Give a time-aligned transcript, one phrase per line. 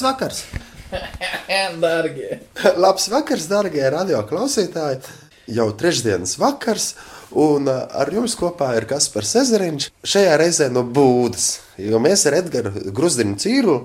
[0.00, 0.44] Labs vakars!
[2.84, 5.02] Labs vakars, darbie radio klausītāji!
[5.50, 6.94] Jau trešdienas vakars,
[7.36, 9.90] un uh, ar jums kopā ir Kaspars Ezeriņš.
[10.06, 13.76] Šajā reizē no Būdas, jo mēs ar Edgars Grusdiņu Cīru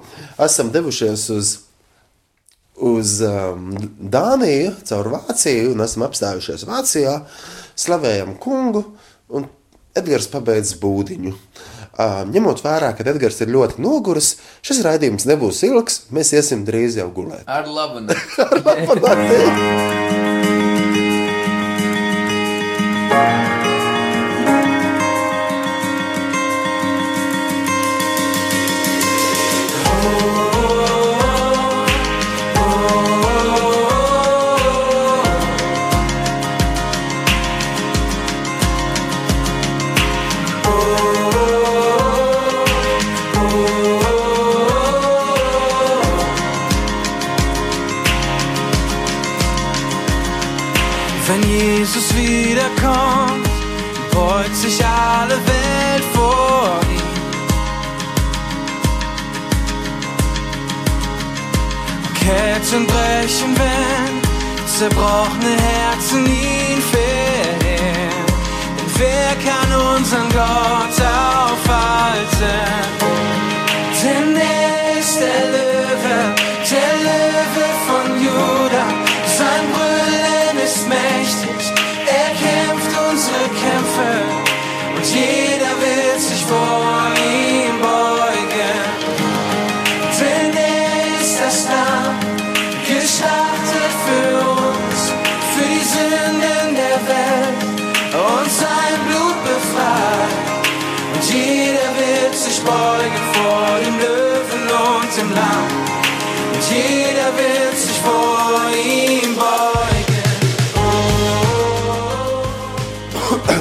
[0.45, 1.53] esam devušies uz,
[2.79, 7.17] uz um, Dāniju, caur Vāciju, un esam apstājušies Vācijā,
[7.75, 8.85] slavējam kungu,
[9.35, 9.49] un
[9.99, 11.35] Edgars pabeidz būdiņu.
[11.35, 16.01] Uh, ņemot vērā, ka Edgars ir ļoti noguris, šis raidījums nebūs ilgs.
[16.15, 17.45] Mēs iesim drīz jau gulēt.
[17.47, 18.43] Ar labu nakti!
[18.65, 20.21] Wenn
[62.65, 68.25] Ketten brechen, wenn zerbrochene Herzen ihn verehren.
[68.77, 72.25] Denn wer kann unseren Gott aufhalten?
[74.03, 74.64] Denn er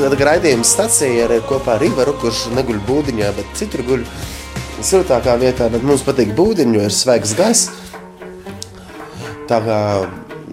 [0.02, 4.04] raidījuma stācija ir kopā ar Rīvaru, kurš neguļ būdiņā, bet citur guļ
[4.82, 5.68] siltākā vietā.
[5.70, 7.70] Bet mums patīk būdiņu, jo ir svaigs gaiss.
[9.48, 9.78] Tā kā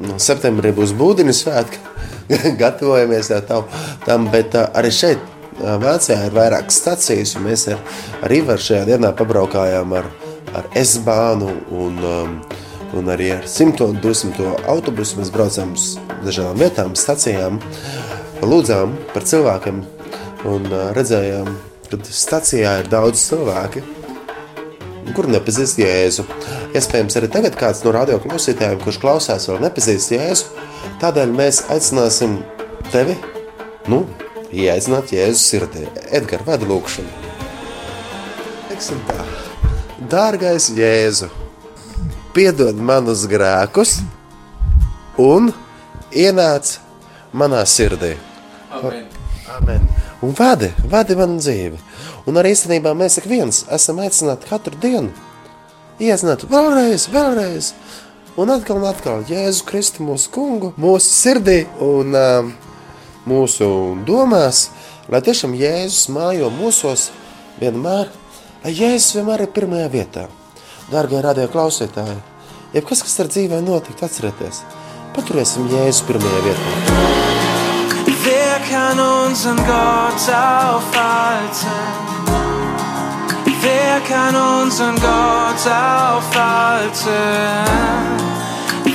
[0.02, 1.80] nu, septembrī būs būdiņu svētki,
[2.62, 3.70] gatavojamies tam,
[4.06, 7.80] tam, bet uh, arī šeit uh, Vācijā ir vairākas stacijas, un mēs ar,
[8.22, 10.12] ar Rīvaru šajā dienā pabraukājām ar,
[10.54, 12.38] ar S-bānu un, um,
[13.00, 15.22] un arī ar 100 un 200 autobusu.
[15.22, 15.94] Mēs braucām uz
[16.26, 17.62] dažādām vietām, stacijām
[18.48, 19.82] lūdzām par cilvēkiem
[20.50, 21.50] un redzējām,
[21.92, 23.84] ka stācijā ir daudz cilvēku,
[25.16, 26.26] kur nepazīst Jēzu.
[26.78, 30.64] Iespējams, arī tagad kāds no radio klausītājiem, kurš klausās, vēl nepazīst Jēzu.
[31.02, 32.40] Tādēļ mēs aicināsim
[32.92, 33.18] tevi,
[33.92, 34.06] nu,
[34.54, 35.86] ieaicināt Jēzu sirdī.
[36.10, 37.30] Edgars, vada lūkšanu.
[38.72, 39.20] Teiksim tā,
[40.12, 41.30] dārgais Jēzu,
[42.36, 44.00] piedod manus grēkus
[45.20, 45.52] un
[46.16, 46.78] ienāc
[47.36, 48.16] manā sirdī.
[48.72, 49.10] Amen.
[49.52, 49.90] Amen.
[50.22, 51.80] Un vadi, vadi man dzīvi.
[52.30, 55.12] Un arī īstenībā mēs ik viens esam aicināti katru dienu
[56.02, 57.72] iezināt vēlreiz, vēlreiz.
[58.40, 62.54] Un atkal un atkal Jēzu Kristu mūsu kungu, mūsu sirdī un um,
[63.28, 63.68] mūsu
[64.08, 64.70] domās,
[65.12, 67.10] lai tiešām Jēzus mājo mūsos
[67.60, 68.08] vienmēr,
[68.64, 70.30] lai Jēzus vienmēr ir pirmajā vietā.
[70.92, 72.18] Dārgie radio klausītāji,
[72.78, 74.64] jebkas, kas ar dzīvē notikt, atcerieties,
[75.18, 77.31] paturēsim Jēzu pirmajā vietā.
[78.70, 81.68] Kann unseren Gott aufhalten?
[83.62, 87.12] Wer kann unseren Gott aufhalten?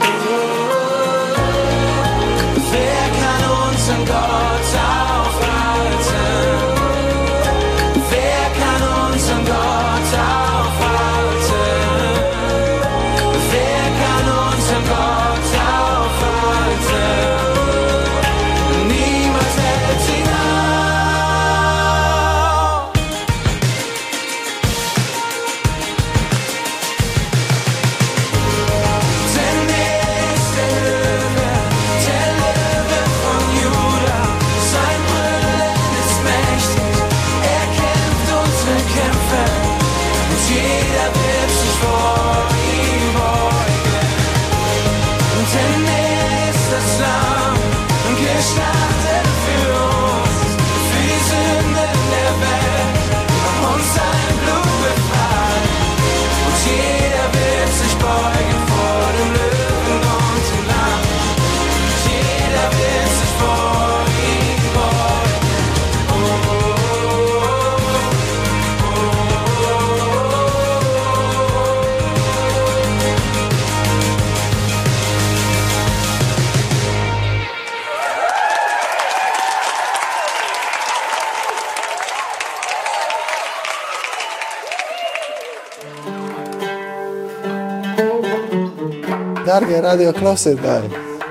[89.53, 90.87] Dārgie radio klausītāji,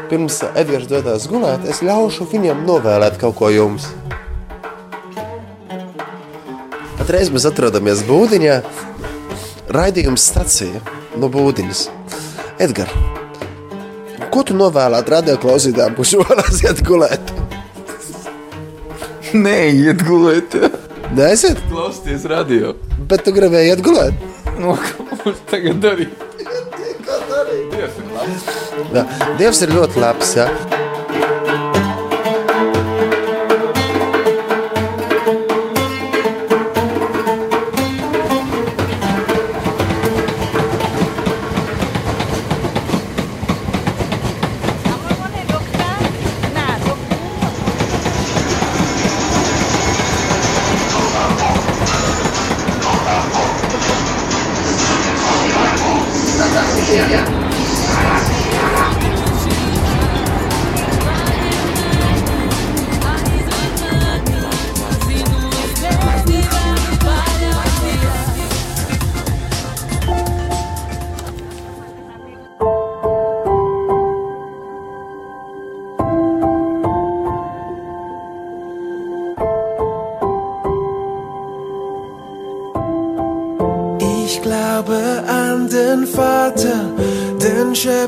[0.07, 3.89] pirms Edgars dodas gulēt, es ļaušu viņam novēlēt kaut ko jums.
[7.01, 8.61] Patreiz mēs atrodamies Būdiņā,
[9.75, 10.85] raidījums stacija
[11.19, 11.83] no Būdiņas.
[12.63, 12.95] Edgars,
[14.31, 17.35] ko tu novēlētu radio klausītājiem, kurš vēlās iet gulēt?
[19.35, 20.55] Nē, iet gulēt.
[21.19, 22.77] Neaiziet, Klausieties radio.
[23.11, 24.29] bet tu gribēji iet gulēt.
[24.63, 26.29] No ko mums tagad darīt?
[27.73, 28.12] Dievs ir
[28.97, 29.07] Jā,
[29.41, 30.37] Dievs ir ļoti labs.
[30.39, 30.49] Ja?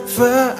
[0.06, 0.53] Den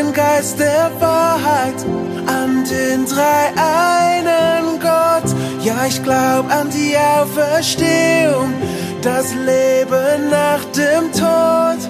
[0.00, 1.84] Heiligen Geist der Wahrheit,
[2.26, 5.30] an den dreieinen Gott.
[5.62, 8.54] Ja, ich glaub an die Auferstehung,
[9.02, 11.86] das Leben nach dem Tod.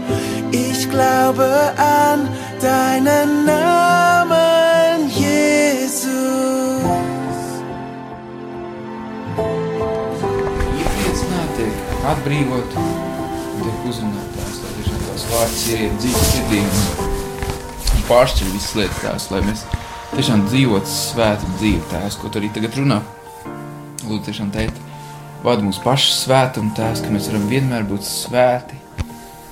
[0.51, 2.29] Ich glaube an
[2.61, 6.51] deinen Namen, Jesus.
[13.61, 17.10] Tiek uzrunātās, lai tiešām tās vārds ieiet dzīves sirdī un, un
[18.11, 19.65] pāršķir visas lietas tās, lai mēs
[20.17, 22.99] tiešām dzīvotu svētu dzīvi tās, ko tu arī tagad runā.
[24.03, 24.81] Lūdzu, tiešām teikt,
[25.45, 28.81] vada mūsu pašu svētumu tās, ka mēs varam vienmēr būt svēti.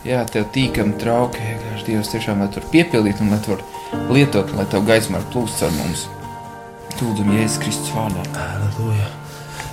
[0.07, 3.65] Jā, tev tīkam trauki, vienkārši Dievs tiešām, lai tu var piepildīt un lai tu var
[4.15, 6.09] lietot, lai tev gaisma var plūst ar mums.
[6.99, 8.27] Lūdzam, Jēzus Kristus vārdā.
[8.35, 9.28] Halleluja!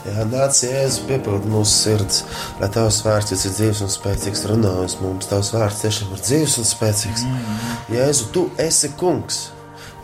[0.06, 2.20] Jā, nāc, Jēzus, piepildi mūsu sirds,
[2.60, 5.26] lai Tavs vārds ir dzīves un spēcīgs, runā uz mums.
[5.32, 7.24] Tavs vārds tiešām ir dzīves un spēcīgs.
[7.90, 9.40] Jēzu, Tu esi kungs!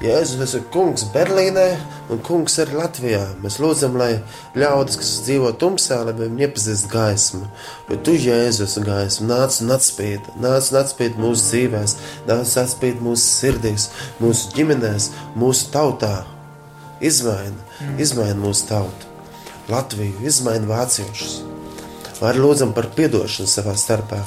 [0.02, 1.68] Jēzu, Tu esi kungs Berlīnē
[2.10, 3.20] un kungs arī Latvijā.
[3.44, 4.16] Mēs lūdzam, lai
[4.58, 7.44] ļaudis, kas dzīvo tumsā, lai viņi iepazīst gaismu.
[7.92, 12.66] Jo Tu, Jēzu, esi gaisma, nāc un atspīd, nāc un atspīd mūsu dzīvēs, nāc un
[12.66, 16.16] atspīd mūsu sirdīs, mūsu ģimenēs, mūsu tautā.
[17.06, 17.70] Izmaina,
[18.02, 19.11] izmaina mūsu tautu.
[19.70, 21.42] Latviju, izmaina vāciešus.
[22.22, 24.20] Arī lūdzam par atdošanu savā starpā.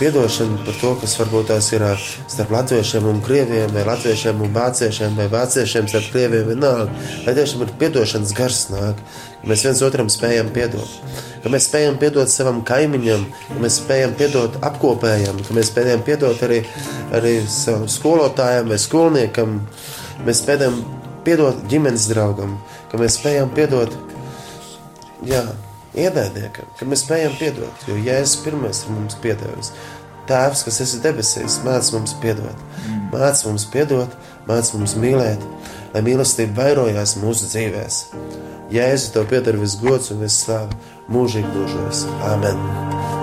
[0.00, 1.84] Piedošanu par to, kas varbūt tās ir
[2.26, 6.90] starp latviešiem un krieviem, vai latviešiem un vāciešiem, vai vāciešiem starp krieviem vienalga.
[7.22, 8.98] Lai tiešām ir piedošanas gars nāk,
[9.38, 10.96] ka mēs viens otram spējam piedot.
[11.44, 16.42] Ka mēs spējam piedot savam kaimiņam, ka mēs spējam piedot apkopējam, ka mēs spējam piedot
[16.42, 16.64] arī,
[17.14, 19.60] arī savam skolotājam vai skolniekam.
[20.26, 20.82] Mēs spējam
[21.22, 22.58] piedot ģimenes draugam,
[22.90, 23.94] ka mēs spējam piedot
[25.24, 25.42] jā,
[25.96, 29.72] ienaidniekam, ka mēs spējam piedot, jo Jēzus pirmais ir mums piedevis.
[30.26, 32.64] Tēvs, kas esi debesīs, māc mums piedot,
[33.12, 34.16] māc mums piedot,
[34.48, 35.44] māc mums mīlēt,
[35.94, 38.00] lai mīlestība vairojās mūsu dzīvēs.
[38.74, 40.74] Jēzu tev pieder viss gods un viss slāva
[41.12, 42.08] mūžīgi mūžos.
[42.26, 43.15] Āmen!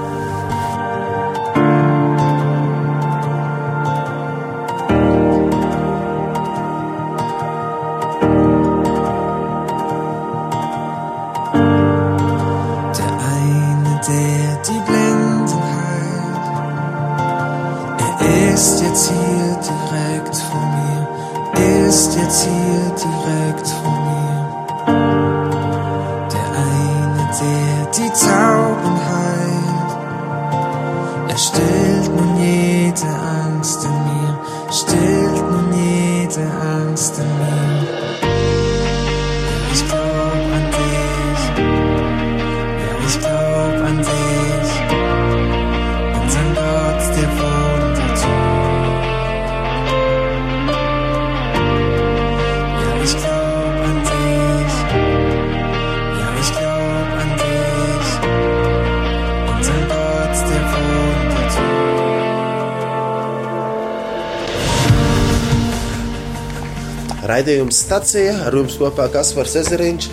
[67.33, 70.05] Raidījums stacija ar jums kopā Kaspars Ezeriņš,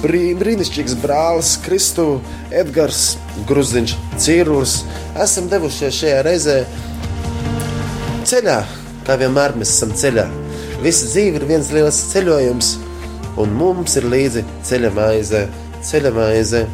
[0.00, 2.06] brī, brīnišķīgs brālis Kristu,
[2.48, 3.18] Edgars
[3.50, 3.92] Gruziņš,
[4.24, 4.78] Cīrurs.
[5.20, 6.56] Esam devušies šajā reizē
[8.24, 8.56] ceļā,
[9.04, 10.24] kā vienmēr mēs esam ceļā.
[10.80, 12.74] Visa dzīve ir viens liels ceļojums,
[13.36, 15.46] un mums ir līdzi ceļa maize,
[15.84, 16.68] ceļa maize,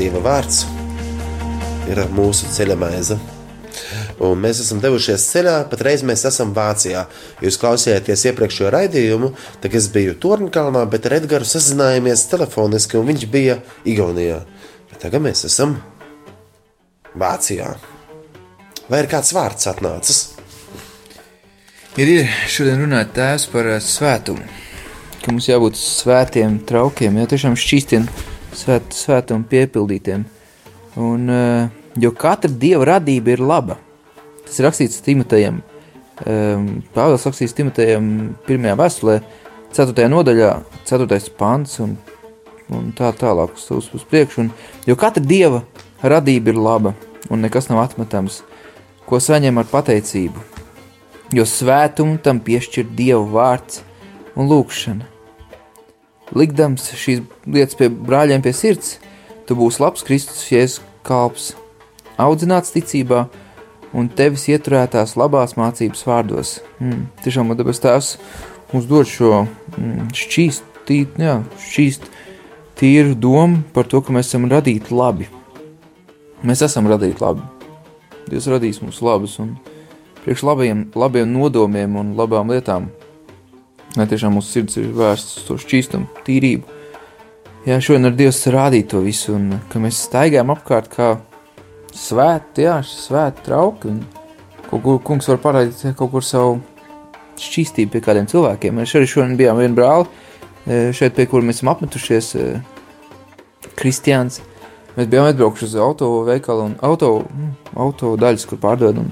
[0.00, 0.64] Dieva vārds
[1.86, 3.22] ir mūsu ceļa maize.
[4.20, 7.06] Un mēs esam devušies ceļā, patreiz mēs esam Vācijā.
[7.40, 9.30] Jūs klausījāties iepriekšējo raidījumu,
[9.62, 13.56] tad es biju Tornkalnā, bet ar Edgars sazinājāmies telefoniski, un viņš bija
[13.88, 14.42] Igaunijā.
[14.92, 15.78] Bet tagad mēs esam
[17.16, 17.72] Vācijā.
[18.90, 20.22] Vai ir kāds vārds atnācis?
[21.96, 24.44] Ir, ir šodien runāt tēvs par ā, svētumu,
[25.24, 28.06] ka mums jābūt svētiem traukiem, jau tiešām šķīstiem
[28.52, 30.28] svēt, svētumu piepildītiem.
[31.00, 31.44] Un, ā,
[31.98, 33.80] jo katra dieva radība ir laba.
[34.50, 35.60] Tas ir rakstīts Timotejam.
[36.26, 38.08] Um, Pāvils rakstīs Timotejam
[38.48, 39.20] pirmajā vēstulē,
[39.76, 40.08] 4.
[40.10, 40.48] nodaļā,
[40.88, 41.18] 4.
[41.38, 41.92] pants un,
[42.74, 44.42] un tā tālāk uz, uz, uz priekšu.
[44.42, 44.48] Un,
[44.90, 45.62] jo katra dieva
[46.02, 46.96] radība ir laba
[47.30, 48.40] un nekas nav atmetams,
[49.06, 50.42] ko saņem ar pateicību.
[51.30, 53.84] Jo svētumu tam piešķir Dieva vārds
[54.34, 55.06] un lūkšana.
[56.34, 58.96] Likdams šīs lietas pie brāļiem pie sirds,
[59.46, 61.52] tu būsi labs Kristus Jēzus kalps,
[62.18, 63.28] audzināts ticībā
[63.96, 66.54] un tevis ieturētās labās mācības vārdos.
[66.78, 68.14] Mm, tiešām man debes tēvs
[68.72, 72.06] mums dod šo mm, šķīst, tīt, jā, šķīst
[72.80, 75.28] tīru domu par to, ka mēs esam radīti labi.
[76.46, 77.44] Mēs esam radīti labi.
[78.30, 79.56] Dievs radīs mums labus un
[80.22, 82.88] priekš labiem, labiem nodomiem un labām lietām.
[83.98, 86.76] Lai tiešām mūsu sirds ir vērsts uz to šķīstumu, tīrību.
[87.66, 91.08] Jā, šodien ar Dievs rādīt to visu, un ka mēs staigājam apkārt kā
[91.96, 93.94] svēti, jā, svēti trauki,
[94.68, 96.58] kaut kur kungs var parādīt kaut kur savu
[97.40, 98.76] šķīstību pie kādiem cilvēkiem.
[98.76, 100.06] Mēs arī šodien bijām vienu brāli,
[100.66, 102.50] e, šeit pie kura mēs esam apmetušies, e,
[103.78, 104.40] Kristiāns.
[104.96, 109.10] Mēs bijām atbraukuši uz auto veikalu un auto, mm, auto daļas, kur pārdod, un,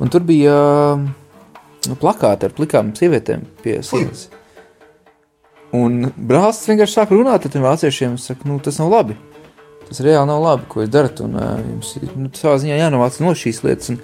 [0.00, 0.56] un tur bija
[0.96, 4.28] nu, plakāti ar plikām sievietēm pie sienas.
[5.76, 9.16] Un brālis vienkārši sāk runāt ar tiem vāciešiem, saka, nu, tas nav labi.
[9.86, 11.20] Tas reāli nav labi, ko jūs darat.
[11.24, 13.94] Un, uh, jums ir nu, savā ziņā jānovāc no šīs lietas.
[13.94, 14.00] Un,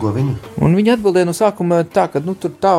[0.00, 0.34] Ko viņi?
[0.64, 2.74] un viņi atbildēja no sākuma tā, ka nu, tur tā,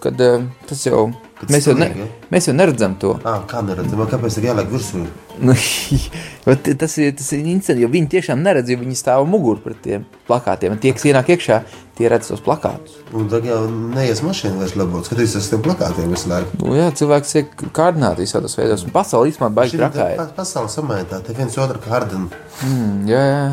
[0.00, 1.10] kad uh, tas jau.
[1.40, 3.14] Kad Mēs jau, ne, stilīgi, mēs jau neredzam to.
[3.24, 4.98] Ah, kā neredzam, kāpēc ir jāliek virsū?
[5.40, 5.54] Nu,
[6.46, 9.78] bet tas ir tas ir interesanti, jo viņi tiešām neredz, jo viņi stāv mugurā pret
[9.86, 10.74] tiem plakātiem.
[10.82, 11.56] Tie, kas ienāk iekšā,
[11.96, 12.98] tie redz tos plakātus.
[13.16, 15.08] Un tagad jau neies mašīna vairs labot.
[15.08, 16.60] Skaties uz tiem plakātiem visu laiku.
[16.60, 18.84] Nu, jā, cilvēks tiek kārdināti visādos veidos.
[18.84, 22.28] Un pasaulē īstenībā baigi trakā pasaule samaitā, te viens otru kārdina.
[22.66, 23.46] Mm, jā, jā,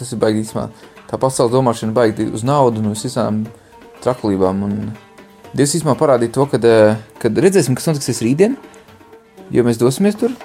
[0.00, 0.66] tas ir baigi īstenībā.
[1.06, 3.44] Tā pasaules domāšana baigi uz naudu un visām
[4.02, 4.66] traklībām.
[4.66, 4.76] Un
[5.50, 8.54] Dievs īstenībā parādīja to, kad, eh, kad redzēsim, kas notiks rītdien,
[9.50, 10.36] jo mēs dosimies tur.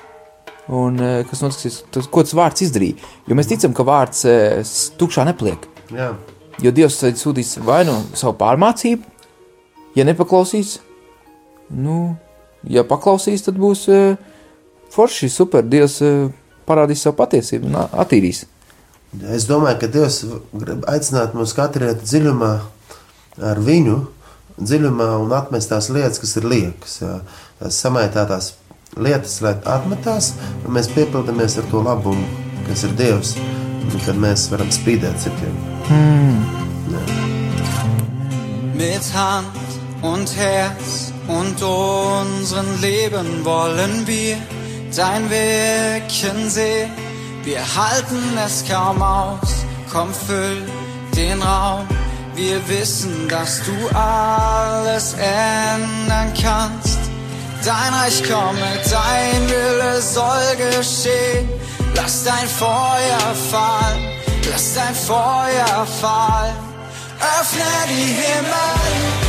[0.68, 2.98] Un eh, kas notiks, tas, ko tas vārds izdarīja?
[3.30, 4.64] Jo mēs ticam, ka vārds eh,
[4.98, 5.68] tukšā nepaliek.
[5.94, 6.16] Jā,
[6.64, 9.04] Jo Dievs sūtīs vai nu savu pārmācību,
[9.98, 10.78] ja nepaklausīs,
[11.76, 12.16] nu,
[12.64, 13.82] ja paklausīs, tad būs
[14.96, 15.66] forši, super.
[15.68, 16.00] Dievs
[16.66, 18.46] parādīs savu patiesību un attīrīs.
[19.36, 20.22] es domāju, ka Dievs
[20.54, 22.54] grib aicināt mūs katru iet dziļumā
[23.52, 24.00] ar viņu,
[24.60, 27.00] dziļumā un atmest tās lietas, kas ir liekas.
[27.60, 28.54] Tās samaitātās
[28.96, 30.34] lietas, lai atmetās,
[30.64, 32.26] un mēs piepildamies ar to labumu,
[32.68, 33.36] kas ir Dievs,
[33.86, 35.58] un kad mēs varam spīdēt citiem.
[38.76, 39.48] Mit Hand
[40.02, 44.38] und Herz und unseren Leben wollen wir
[44.96, 46.92] dein Wirken sehen.
[47.44, 50.64] Wir halten es kaum aus, komm füll
[51.16, 51.88] den Raum.
[52.36, 57.00] Wir wissen, dass du alles ändern kannst.
[57.64, 61.50] Dein Reich komme, dein Wille soll geschehen.
[61.96, 64.06] Lass dein Feuer fallen,
[64.52, 66.56] lass dein Feuer fallen.
[67.40, 69.25] Öffne die Himmel.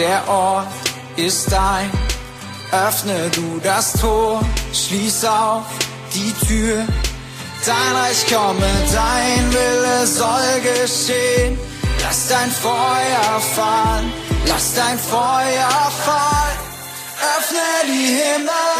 [0.00, 0.66] Der Ort
[1.16, 1.90] ist dein.
[2.72, 4.40] Öffne du das Tor,
[4.72, 5.64] schließ auf
[6.14, 6.86] die Tür.
[7.66, 11.58] Dein Reich komme, dein Wille soll geschehen.
[12.02, 14.12] Lass dein Feuer fallen,
[14.46, 16.58] lass dein Feuer fallen.
[17.36, 18.79] öffne die Himmel.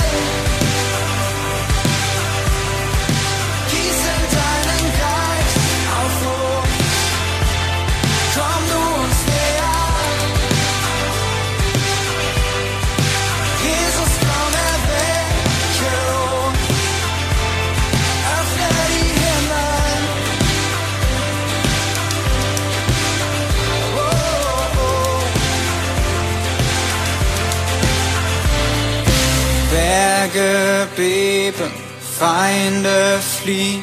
[30.32, 31.72] Berge beben,
[32.18, 33.82] Feinde fliehen,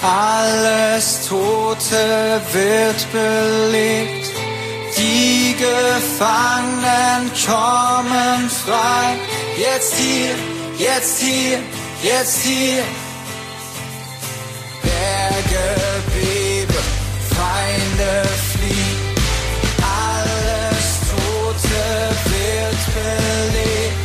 [0.00, 4.28] alles Tote wird belebt.
[4.96, 9.16] Die Gefangenen kommen frei,
[9.58, 10.34] jetzt hier,
[10.78, 11.58] jetzt hier,
[12.02, 12.84] jetzt hier.
[14.82, 15.66] Berge
[16.14, 16.84] beben,
[17.34, 19.14] Feinde fliehen,
[19.82, 21.82] alles Tote
[22.30, 23.95] wird belebt.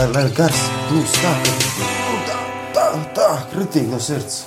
[0.00, 2.36] Lai, lai gars plūst tā, ka tā,
[2.72, 4.38] tā, tā, kritīgi no sirds.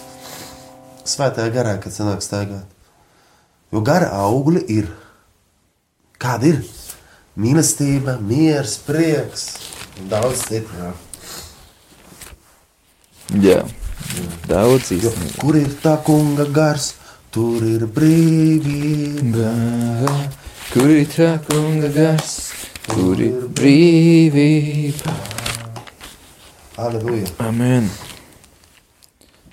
[1.05, 2.71] Svētajā garā, kad sanāk staigāt.
[3.69, 4.87] Jo gara augļi ir.
[6.17, 6.63] Kāda ir?
[7.37, 9.43] Mīlestība, miers, prieks
[10.01, 10.73] un daudz citu.
[10.81, 10.89] Jā.
[13.43, 13.59] Jā,
[14.49, 15.35] daudz īstenībā.
[15.43, 16.95] kur ir tā kunga gars,
[17.29, 19.53] tur ir brīvība.
[20.73, 22.49] Kur ir tā kunga gars,
[22.89, 25.32] kur ir brīvība?
[26.77, 27.27] Aleluja!
[27.37, 27.89] Amen.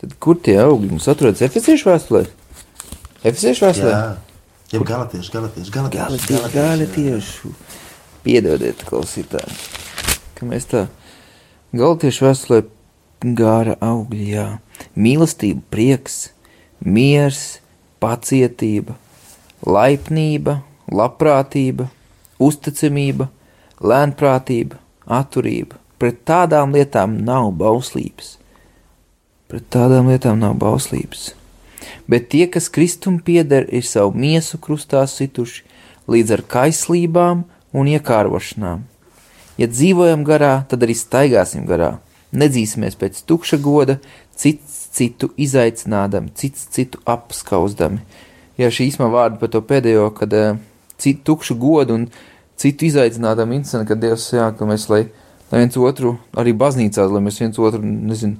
[0.00, 1.42] Tad kur tie augļi mums atrodas?
[1.44, 2.22] Efesiešu vēstulē?
[3.20, 3.90] Efesiešu vēstulē?
[3.92, 4.04] Jā,
[4.72, 6.00] jau galatieši, galatieši, galatieši.
[6.00, 7.52] Galotiešu, galotiešu.
[8.24, 9.58] Piedodiet, klausītāji,
[10.36, 10.86] ka mēs tā
[11.76, 12.62] galotiešu vēstulē
[13.36, 14.46] gāra augļi, jā.
[14.96, 16.18] Mīlestība, prieks,
[16.80, 17.60] miers,
[18.00, 18.96] pacietība,
[19.68, 21.90] laipnība, labprātība,
[22.40, 23.28] uzticamība,
[23.84, 24.80] lēnprātība,
[25.20, 25.79] atturība.
[26.00, 28.38] Pret tādām lietām nav bauslības.
[29.52, 31.34] Pret tādām lietām nav bauslības.
[32.08, 35.66] Bet tie, kas kristum pieder, ir savu miesu krustā situši
[36.10, 37.44] līdz ar kaislībām
[37.76, 38.86] un iekārošanām.
[39.60, 41.98] Ja dzīvojam garā, tad arī staigāsim garā.
[42.32, 43.98] Nedzīsimies pēc tukša goda,
[44.32, 48.00] cits citu izaicinādami, cits citu apskauzdami.
[48.58, 50.58] Jā, šī īsumā vārda par to pēdējo, kad uh,
[51.00, 52.06] citu tukšu godu un
[52.60, 55.04] citu izaicinādami interesanti, ka Dievs, jā, ka mēs, lai,
[55.50, 58.38] lai viens otru, arī baznīcās, lai mēs viens otru, nezinu,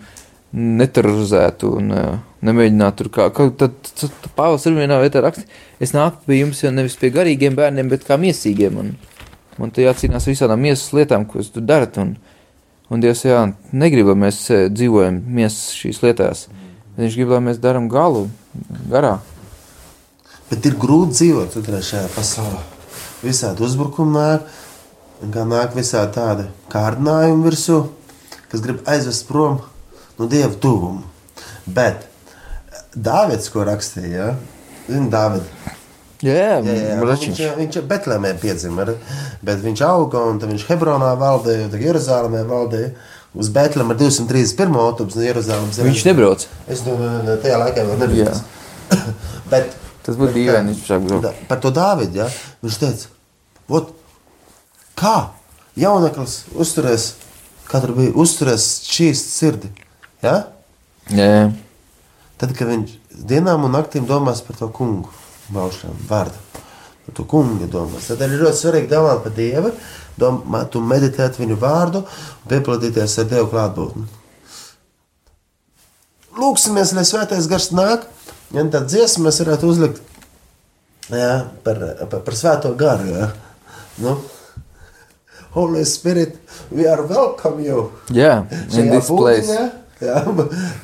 [0.51, 2.14] neterorizētu un uh,
[2.46, 5.44] nemēģinātu tur kā, kā tad, tad, tad Pāvils ir vienā vietā raksta,
[5.83, 8.94] es nāku pie jums jau nevis pie garīgiem bērniem, bet kā miesīgiem, un
[9.61, 12.16] man te jācīnās visādām miesas lietām, ko jūs tur darat, un,
[12.90, 16.49] un Dievs, jā, negrib, lai mēs eh, dzīvojam miesas šīs lietās,
[16.99, 18.27] viņš grib, lai mēs daram galu
[18.90, 19.20] garā.
[20.51, 22.64] Bet ir grūti dzīvot šajā pasaulē.
[23.23, 24.49] Visādi uzbrukumi nāk,
[25.21, 27.81] kā nāk visādi tādi kārdinājumi virsū,
[28.53, 29.61] kas grib aizvest prom
[30.19, 31.05] no dieva tuvuma.
[31.67, 32.07] Bet
[32.97, 34.31] Dāvids, ko rakstīja, ja?
[34.89, 35.47] Zini, Dāvid,
[36.21, 38.85] Jā, jā, jā, viņš, viņš Betlēmē piedzima,
[39.41, 42.91] bet viņš auga un viņš Hebronā valdīja, tad Jeruzalemē valdīja.
[43.41, 44.77] Uz Betlēmu ar 231.
[44.83, 45.79] autobusu no Jeruzalemes.
[45.87, 46.45] Viņš nebrauc.
[46.69, 48.35] Es domāju, ne, tajā laikā vēl nebija.
[49.53, 50.75] Bet, Tas būtu dīvaini,
[51.49, 52.23] par to Dāvidu.
[52.23, 52.27] Ja?
[52.65, 53.11] Viņš teica,
[55.01, 55.17] kā
[55.81, 57.15] jauneklis uzturēs,
[57.71, 59.71] tur bija, uzturēs šīs sirdi.
[60.23, 60.37] Ja?
[61.11, 61.49] Jā, jā.
[62.41, 62.93] Tad, kad viņš
[63.29, 65.11] dienām un naktīm domās par to kungu,
[65.53, 66.39] baušanu, vārdu,
[67.05, 69.75] par to kungu domās, tad ir ļoti svarīgi domāt par Dievu,
[70.21, 72.05] domāt un meditēt viņu vārdu
[72.49, 74.09] piepildīties ar Dievu klātbūtni.
[76.41, 78.07] Lūksimies, lai svētais gars nāk,
[78.55, 80.01] ja tā dziesma mēs varētu uzlikt
[81.11, 81.33] jā,
[81.65, 83.11] par, par, par svēto garu.
[83.11, 83.31] Jā.
[84.01, 84.17] Nu,
[85.53, 86.37] Holy Spirit,
[86.71, 87.91] we are welcome you.
[88.15, 89.51] Jā, in Šajā this place.
[89.51, 90.21] būdiņā, Jā,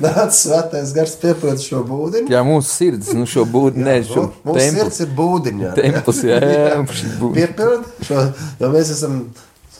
[0.03, 2.29] nāc svētais gars piepildu šo būdiņu.
[2.29, 4.75] Jā, mūsu sirds, nu šo būdu, ne šo Mū- Mūsu templi.
[4.83, 5.71] sirds ir būdiņā.
[5.73, 6.75] Templis, jā, jā,
[7.17, 7.31] būdu.
[7.33, 8.27] Piepildu šo,
[8.61, 9.15] jo mēs esam.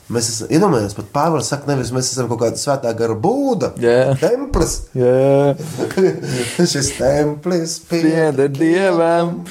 [0.10, 3.74] Mēs esam, iedomājieties, pat Pāvils saka, nevis mēs esam kaut kāda svētā gara būda.
[3.84, 4.16] Jā.
[4.22, 4.78] Templis.
[4.96, 5.54] Jā,
[6.72, 9.42] Šis templis pieder Dievam.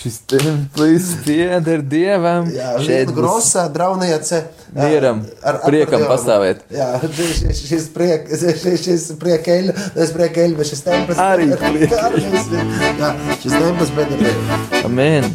[0.00, 2.46] Šis templis pieder Dievam.
[2.54, 4.38] Jā, Šeit grosā drauniece.
[4.72, 5.20] Mieram,
[5.66, 6.62] priekam pastāvēt.
[6.72, 9.68] Jā, šis, šis, priek, šis, šis priekeļ,
[10.00, 11.20] es priekeļ, bet šis templis.
[11.20, 11.92] Arī priek-
[13.02, 14.40] Jā, šis templis, bet ir.
[14.86, 15.28] Amen.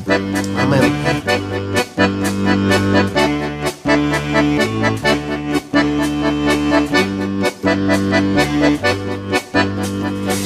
[0.65, 1.95] Amen.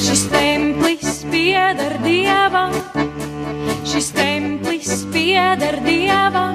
[0.00, 2.72] Šis templis pieder dievam,
[5.40, 6.54] templis pieder dievam,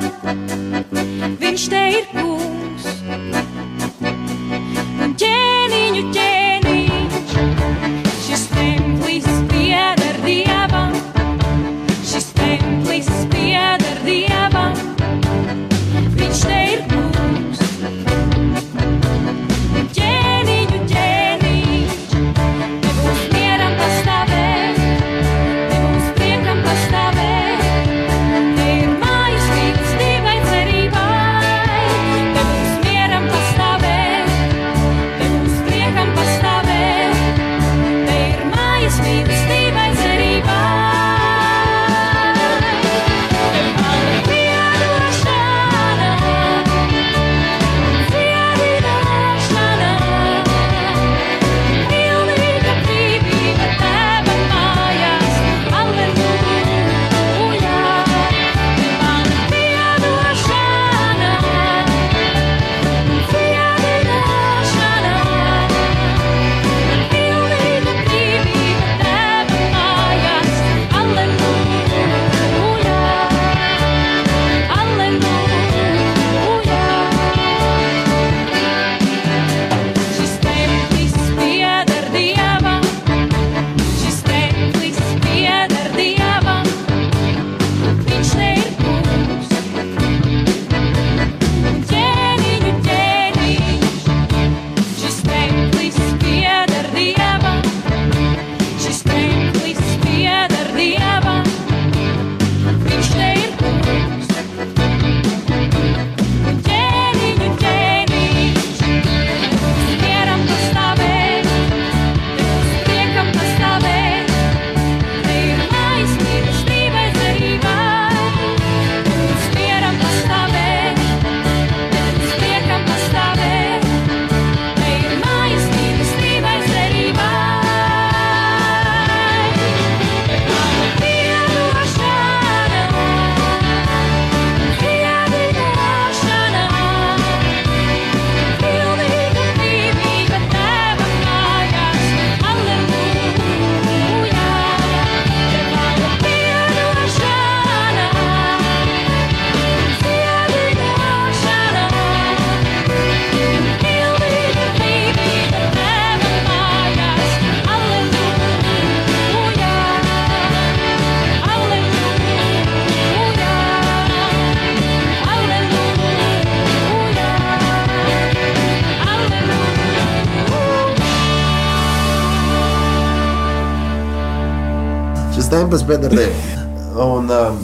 [175.76, 176.96] Templis pieder Dievam.
[176.96, 177.58] Un um,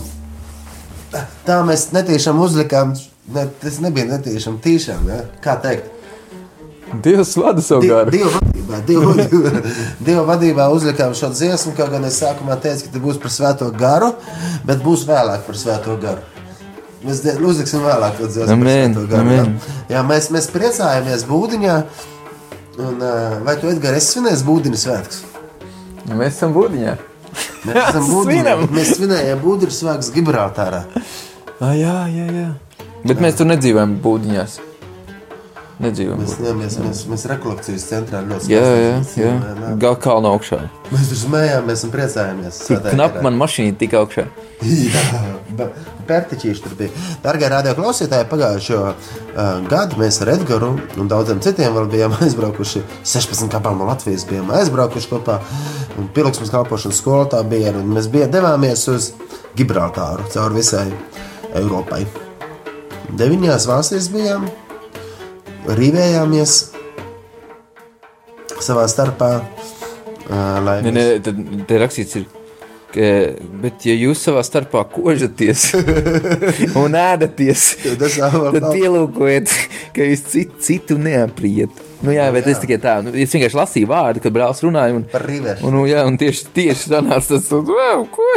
[1.48, 2.92] tā mēs netīšām uzlikām,
[3.32, 5.20] ne, tas nebija netīšām, tīšām, ja?
[5.44, 5.88] kā teikt.
[7.06, 8.12] Dievs vada savu garu.
[8.12, 9.62] Dieva vadībā, Dieva vadībā,
[10.10, 13.70] Dieva vadībā uzlikām šo dziesmu, kaut gan es sākumā teicu, ka tas būs par svēto
[13.80, 14.10] garu,
[14.68, 16.26] bet būs vēlāk par svēto garu.
[17.06, 18.58] Mēs uzliksim vēlāk to dziesmu.
[18.58, 19.56] Amen, garu, amen.
[19.88, 21.78] Jā, jā mēs, mēs priecājamies būdiņā.
[22.82, 25.24] Un, uh, vai tu, Edgars, esi svinējis būdiņu svētkus?
[26.12, 26.98] Mēs esam būdiņā.
[27.68, 28.66] Mēs, Svinam.
[28.74, 30.84] mēs svinējām būdiņu svētkus Gibraltārā.
[31.62, 32.50] Ah, jā, jā, jā.
[33.06, 34.60] Bet mēs tur nedzīvojam būdiņās.
[35.82, 36.20] Nedzīvojam.
[36.22, 38.98] Mēs, jā, mēs, mēs, mēs rekolekcijas centrā ļoti Jā, jā, jā.
[39.08, 40.60] dzīvojam, Gal kalna augšā.
[40.92, 42.60] Mēs tur smējāmies un priecājāmies.
[42.92, 44.28] Knap man mašīna tika augšā.
[44.62, 45.06] Jā,
[46.12, 46.92] Pērtiķīši tur bija.
[47.24, 48.96] Darbie radioklausītāji, pagājušo uh,
[49.72, 52.84] gadu mēs ar Edgars un daudziem citiem vēl bijām aizbraukuši.
[53.02, 55.40] 16 kapām no Latvijas bijām aizbraukuši kopā.
[56.00, 57.74] Un Pieliksmes kalpošanas skolotā bija.
[57.78, 59.12] un Mēs bijām devāmies uz
[59.58, 60.88] Gibraltāru cauri visai
[61.56, 62.06] Eiropai.
[63.20, 64.46] Deviņās valstīs bijām.
[65.68, 66.54] rīvējāmies
[68.62, 69.32] savā starpā.
[70.32, 72.26] Lai Nē, nē, tad te rakstīts, ir,
[72.94, 73.08] ka,
[73.64, 75.66] bet ja jūs savā starpā kožaties
[76.82, 77.66] un ēdaties,
[78.00, 79.52] tad nav- pielūkojiet,
[79.96, 81.74] ka jūs citu, citu neapriet.
[82.02, 82.56] Nu, jā, bet jā.
[82.56, 84.96] es tikai tā, nu, es vienkārši lasīju vārdu, kad brālis runāja.
[84.98, 85.68] Un, Par rīvēšanu.
[85.68, 88.30] Un, nu, jā, un tieši, tieši sanāca tas, un, wow, ko?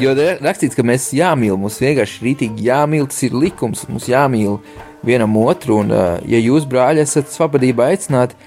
[0.00, 4.60] Jo te rakstīts, ka mēs jāmīl, mums vienkārši rītīgi jāmīl, tas ir likums, mums jāmīl
[5.04, 5.92] vienam otru, un,
[6.28, 8.38] ja jūs, brāļi, esat svabadībā aicināti,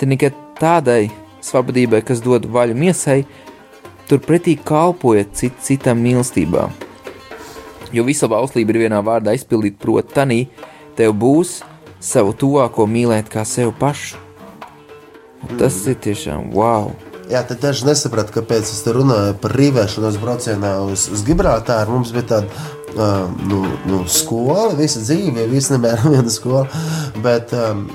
[0.00, 1.00] tad tikai tādai
[1.44, 3.22] svabadībai, kas dod vaļu miesai,
[4.10, 6.66] turpretī kalpojiet cit, citam mīlestībā.
[7.94, 10.40] Jo visa bauslība ir vienā vārdā izpildīta, proti, tanī
[10.98, 11.60] tev būs
[12.00, 14.18] savu tuvāko mīlēt kā sev pašu.
[15.46, 16.90] Un Tas ir tiešām wow!
[17.30, 21.94] Jā, tad daži nesaprata, kāpēc es te runāju par rīvēšanos braucienā uz, uz Gibraltāru.
[21.94, 26.66] Mums bija tāda uh, nu, nu, skola, visa dzīve, visa nemēr viena skola.
[27.22, 27.86] Bet um,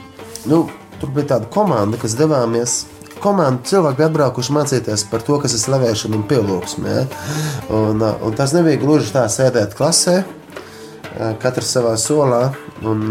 [0.47, 0.61] nu,
[1.01, 2.85] tur bija tāda komanda, kas devāmies.
[3.19, 6.95] Komanda cilvēki atbraukuši mācīties par to, kas ir slavēšana un pielūgsme.
[6.95, 7.05] Ja?
[7.75, 10.21] Un, uh, un tas nebija gluži tā sēdēt klasē,
[11.41, 12.49] katrs savā solā.
[12.85, 13.01] Un,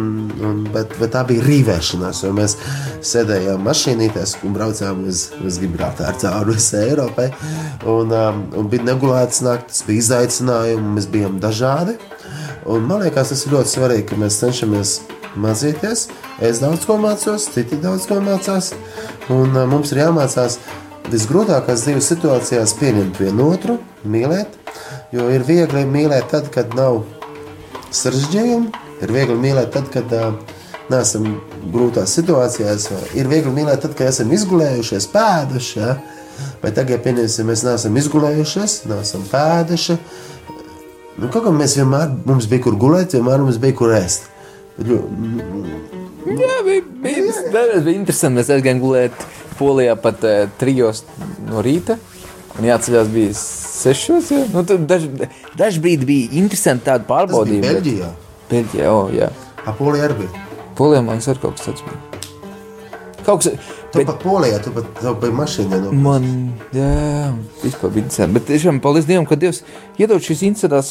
[0.45, 2.57] un, bet, bet tā bija rīvēšanās, mēs
[3.05, 7.31] sēdējām mašīnītēs un braucām uz, uz Gibraltāru cauri visai Eiropai.
[7.88, 11.97] Un, um, un bija negulētas naktis, bija izaicinājumi, mēs bijām dažādi.
[12.71, 14.95] Un man liekas, tas ir ļoti svarīgi, ka mēs cenšamies
[15.40, 16.07] mācīties.
[16.45, 18.75] Es daudz ko mācos, citi daudz ko mācās.
[19.33, 20.61] Un uh, mums ir jāmācās
[21.12, 24.61] visgrūtākās dzīves situācijās pieņemt vienu otru, mīlēt.
[25.14, 27.03] Jo ir viegli mīlēt tad, kad nav
[28.00, 28.72] sarežģījumi.
[29.04, 30.12] Ir viegli mīlēt tad, kad
[30.92, 31.26] neesam
[31.72, 32.88] grūtās situācijās.
[32.92, 35.80] vai Ir viegli mīlēt tad, kad esam izgulējušies, pēduši.
[35.80, 35.96] Ja?
[36.62, 39.98] Bet tagad, pieņemsim, mēs neesam izgulējušies, neesam pēduši.
[41.20, 44.26] Nu, kaut kā mēs vienmēr, mums bija kur gulēt, vienmēr mums bija kur ēst.
[44.83, 45.04] Ļu-
[46.24, 48.40] Jā, bija, bija, bija, bija interesanti.
[48.40, 49.24] Mēs aizgājām gulēt
[49.59, 51.04] Polijā pat uh, trijos
[51.46, 51.98] no rīta.
[52.59, 53.35] Un jāatcerās, bija
[53.75, 54.31] sešos.
[54.35, 54.45] Jā.
[54.55, 55.09] Nu, daž,
[55.59, 57.63] daž brīdi bija interesanti tādu pārbaudījumu.
[57.67, 58.11] bet- Beļģijā.
[58.51, 59.31] Beļģijā, oh, jā.
[59.67, 60.45] Apolija arī bija.
[60.79, 62.01] Polijā man arī kaut kas tāds bija.
[63.25, 63.55] Kaut kas,
[63.95, 65.79] Tu bet pat Polijā, tu pat tev bija mašīna.
[65.85, 65.93] No...
[65.93, 66.25] man,
[66.75, 67.31] jā,
[67.63, 68.35] vispār bija interesanti.
[68.35, 69.63] Bet tiešām paldies Dievam, ka Dievs
[70.03, 70.91] iedod šīs interesantās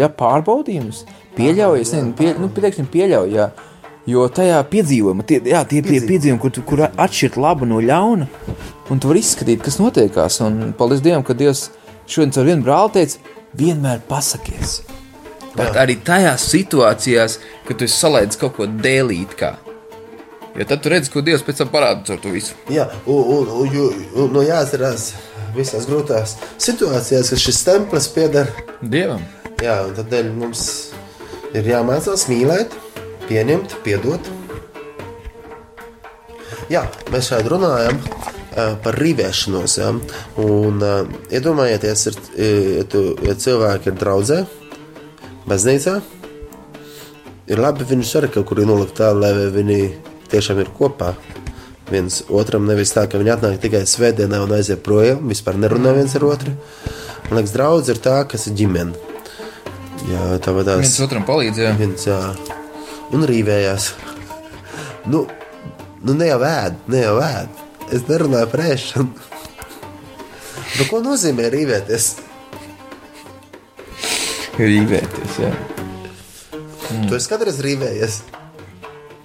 [0.00, 1.04] jā, pārbaudījumus.
[1.38, 3.46] Pieļauj, es nezinu, pie, nu, teiksim, pieļauj, jā.
[4.10, 6.10] Jo tajā piedzīvojumā, tie, jā, tie pie, Piedzīvojumi.
[6.10, 8.26] piedzīvojumi, kur, kur atšķirt labu no ļauna,
[8.92, 10.40] un tu vari izskatīt, kas notiekās.
[10.44, 11.70] Un paldies Dievam, ka Dievs
[12.08, 14.80] šodien ar vienu brāli teica, vienmēr pasakies.
[15.54, 17.38] Bet arī tajās situācijās,
[17.68, 19.54] kad tu salaidis kaut ko dēlīt, kā.
[20.54, 22.54] Jo tad tu redzi, ko Dievs pēc tam parāda ar to visu.
[22.70, 25.08] Jā, un, un, un, un, un nu, jāatcerās
[25.54, 28.50] visās grūtās situācijās, ka šis templis pieder.
[28.82, 29.22] Dievam!
[29.62, 30.64] Jā, un tādēļ mums
[31.54, 32.74] ir jāmācās mīlēt,
[33.28, 34.30] pieņemt, piedot.
[36.70, 37.98] Jā, mēs šeit runājam
[38.54, 39.76] par rīvēšanos.
[39.80, 39.92] Ja?
[40.42, 42.18] Un, uh, iedomājieties, ir,
[42.78, 44.40] ja, tu, ja cilvēki ir draudzē,
[45.50, 45.98] baznīcā,
[47.50, 49.80] ir labi viņus arī kaut kur nolikt tā, lai viņi
[50.32, 51.14] tiešām ir kopā.
[51.90, 56.14] Viens otram nevis tā, ka viņi atnāk tikai svētdienā un aiziet projām, vispār nerunā viens
[56.16, 56.54] ar otru.
[57.28, 59.12] Man liekas, draudz ir tā, kas ir ģimene.
[60.08, 60.94] Jā, tā Viens vadās.
[61.04, 61.74] otram palīdzēja.
[61.80, 62.18] Viens, jā,
[63.12, 63.90] un rīvējās.
[65.12, 65.26] Nu,
[66.04, 67.63] nu ne jau ēd, ne jau ēd.
[67.92, 69.10] Es nerunāju par ēšanu.
[70.74, 72.06] Nu, ko nozīmē rīvēties?
[74.58, 75.50] Rīvēties, jā.
[76.94, 77.08] Mm.
[77.10, 78.20] Tu esi kādreiz rīvējies.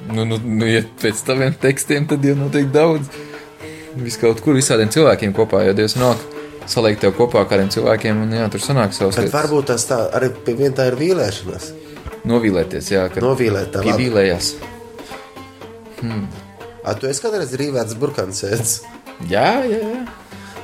[0.10, 3.10] Nu, nu, nu, ja pēc taviem tekstiem, tad jau noteikti daudz.
[4.00, 6.22] Vis kaut kur visādiem cilvēkiem kopā, jo Dievs nāk
[6.70, 9.38] saliekt tev kopā ar kādiem cilvēkiem, un jā, tur sanāk savs Bet lietas.
[9.38, 11.72] varbūt tas tā arī pie viena tā ir vīlēšanās.
[12.30, 14.54] Novīlēties, jā, ka Novīlēt tā pievīlējās.
[16.84, 18.80] A, tu esi kādreiz rīvēts burkāns ēdis.
[19.28, 20.02] Jā, jā, jā.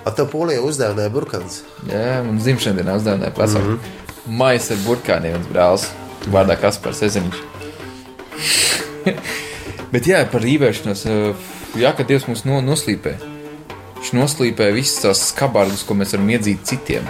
[0.06, 1.62] A, tev polijā uzdāvināja burkāns.
[1.89, 3.67] Jā, man dzimšanas dienā uzdāvināja pasaules.
[3.67, 4.38] Mm -hmm.
[4.41, 5.89] Maisa ar burkāniem, viens brālis,
[6.32, 7.41] vārdā Kaspars Ezeniņš.
[9.91, 11.06] Bet jā, par rīvēšanos,
[11.75, 13.15] jā, ka Dievs mums no, noslīpē.
[13.95, 17.08] Viņš noslīpē visas tās skabārdas, ko mēs varam iedzīt citiem.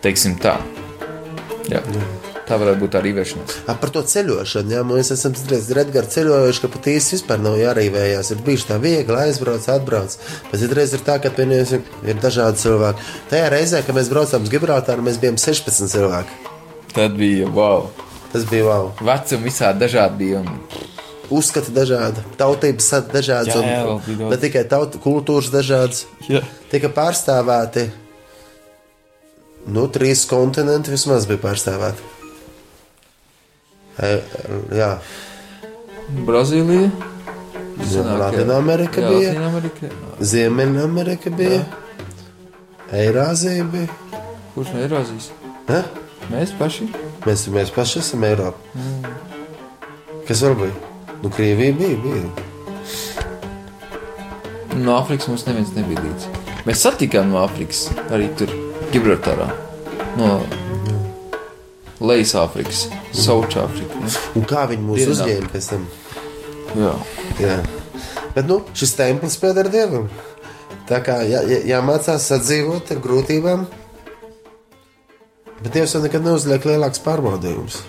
[0.00, 0.58] Teiksim tā.
[1.68, 1.82] Jā.
[2.50, 3.58] Tā varētu būt tā rīvēšanās.
[3.70, 7.44] A, par to ceļošanu, jā, mēs esam citreiz ar Edgars ceļojuši, ka pat īsti vispār
[7.44, 8.32] nav jārīvējās.
[8.34, 10.16] Ir bijuši tā viegli aizbrauc, atbrauc.
[10.48, 13.06] Bet citreiz ir tā, ka piemēram, ir dažādi cilvēki.
[13.30, 16.50] Tajā reizē, kad mēs braucām uz Gibraltāru, mēs bijām 16 cilvēki.
[16.96, 17.86] Tad bija wow.
[18.34, 18.90] Tas bija wow.
[18.98, 20.42] Vecumi visādi dažādi bija.
[20.42, 20.60] Un...
[21.30, 26.08] Uzskati dažādi, tautības dažādas, Jā, jā, un ne tikai tautu, kultūras dažādas.
[26.26, 26.42] Jā.
[26.72, 27.84] Tika pārstāvēti,
[29.70, 32.16] nu, trīs kontinenti vismaz bija pārstāvēti.
[34.00, 34.10] E,
[34.76, 34.90] Jā,
[36.26, 36.90] Brazīlija.
[37.80, 39.32] Latvija-Amerika bija.
[40.20, 41.60] Ziemeļamerika bija,
[42.92, 43.88] Eirāzija bija.
[44.54, 45.30] Kurš no Eirozijas?
[45.68, 45.82] Ne?
[46.32, 46.88] Mēs paši.
[47.26, 48.80] Mēs, mēs paši esam Eiropā.
[50.28, 50.74] Kas vēl bija?
[51.22, 51.96] Nu, Krievija bija.
[52.04, 52.22] bija.
[54.80, 56.30] No Āfrikas mums neviens nebija līdzi.
[56.68, 58.52] Mēs satikām no Āfrikas arī tur,
[58.92, 59.48] Gibraltarā.
[60.18, 60.40] No
[62.00, 64.00] Lejas Āfrikas, Sauča Āfrika.
[64.00, 64.10] Ja?
[64.38, 65.26] Un kā viņi mūs Dienvidā.
[65.26, 65.86] uzņēma pēc tam?
[66.80, 66.94] Jā.
[67.42, 67.56] Jā.
[68.34, 70.08] Bet nu, šis templis pieder dievam.
[70.88, 73.66] Tā kā jā, jā, jāmācās sadzīvot ar grūtībām.
[75.60, 77.82] Bet Dievs jau nekad neuzliek lielāks pārbaudījums.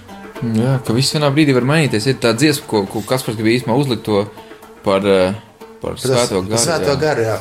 [0.58, 2.10] Jā, ka viss vienā brīdī var mainīties.
[2.12, 4.26] Ir tā dziesma, ko, ko Kaspars gribēja īstenībā uzlikt to
[4.84, 5.38] par, eh,
[5.82, 6.60] par svēto garu.
[6.60, 7.38] Svēto garu, jā.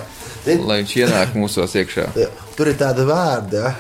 [0.69, 2.07] Lai viņš ienāk mūsos iekšā.
[2.57, 3.75] Tur ir tāda vārda,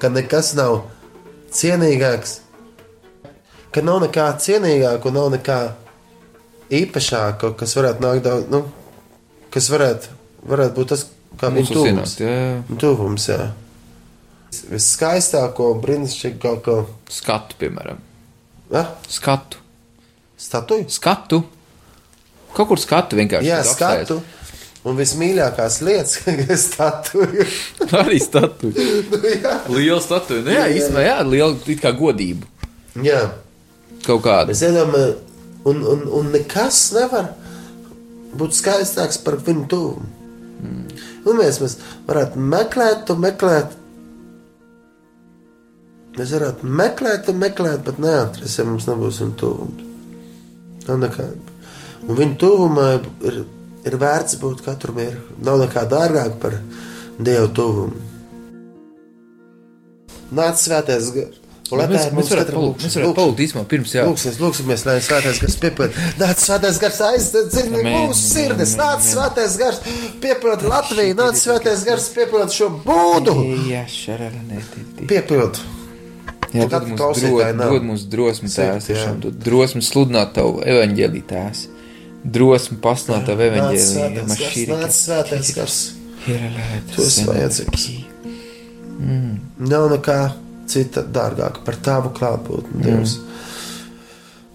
[0.00, 0.82] ka nekas nav
[1.54, 2.38] cienīgāks,
[3.74, 5.58] ka nav nekā cienīgāka un nav nekā
[6.78, 8.62] īpašāka, kas varētu nākt daudz, nu,
[9.54, 10.16] kas varētu,
[10.48, 11.06] varētu būt tas,
[11.40, 12.16] kā Mūsos tuvums.
[12.20, 12.38] Jā.
[12.80, 13.50] Tuvums, jā.
[14.72, 16.80] Viskaistāko, brīnišķīgāko
[17.12, 18.00] Skatu, piemēram.
[18.72, 18.86] ja?
[19.08, 19.60] Skatu.
[20.38, 20.88] statuju.
[20.92, 21.42] Skatu.
[22.56, 23.48] Kaut kur skatu vienkārši.
[23.48, 24.37] Jā, tur apstājas.
[24.86, 27.46] Un vismīļākās lietas, kas statuja.
[28.02, 28.70] Arī statu.
[29.10, 29.56] nu, jā.
[29.72, 30.44] Liela statuja.
[30.46, 32.46] Nu, jā, īstenībā, jā, liela it kā godība.
[33.02, 33.24] jā,
[34.06, 34.52] Kaut kāda.
[34.52, 34.94] mēs zinām,
[35.66, 37.32] un, un, un nekas nevar
[38.38, 40.06] būt skaistāks par viņu tuvumu.
[40.62, 40.86] Mm.
[41.28, 43.74] Un mēs, mēs varētu meklēt, meklēt.
[46.18, 49.84] Mēs varētu meklēt, meklēt, bet neatrasim, ja mums nebūs viņa tuvums.
[50.88, 51.54] Nav nekāda.
[52.08, 52.86] Un viņa tuvumā
[53.28, 53.42] ir,
[53.88, 55.40] ir vērts būt katru mirkli.
[55.44, 56.58] Nav nekā dārgāk par
[57.18, 58.06] Dievu tuvumu.
[60.38, 61.44] Nāc svētais gars.
[61.68, 64.04] Lai tā Mēs, ir mēs varētu palūkt, mēs varētu palūkt īstenībā pirms jā.
[64.08, 66.04] Lūksimies, lūksimies, lai svētais gars piepilda.
[66.16, 68.72] Nāc, svētais gars Amen, mūsu sirdis.
[68.80, 69.82] Nāc, svētais gars
[70.22, 71.16] piepilda Latviju.
[71.18, 73.34] Nāc, svētais gars piepilda šo būdu.
[75.10, 75.66] Piepilda.
[76.56, 77.00] Jā, Tu dod mums,
[77.52, 77.74] nav.
[77.74, 78.78] dod mums drosmi, jā.
[78.80, 81.66] tiešām dod drosmi sludināt tavu evaņģēlī, tēvs.
[82.24, 83.84] Drosmi pasludināt tavu Nāc, evaņģēlī.
[83.86, 84.68] svētais gars.
[84.72, 85.78] Nāc, svētais gars.
[86.94, 87.84] Tu esi vajadzīgs.
[89.58, 90.18] Nav nekā
[90.68, 93.16] cita dārgāka par tavu klātbūtni, Dievs.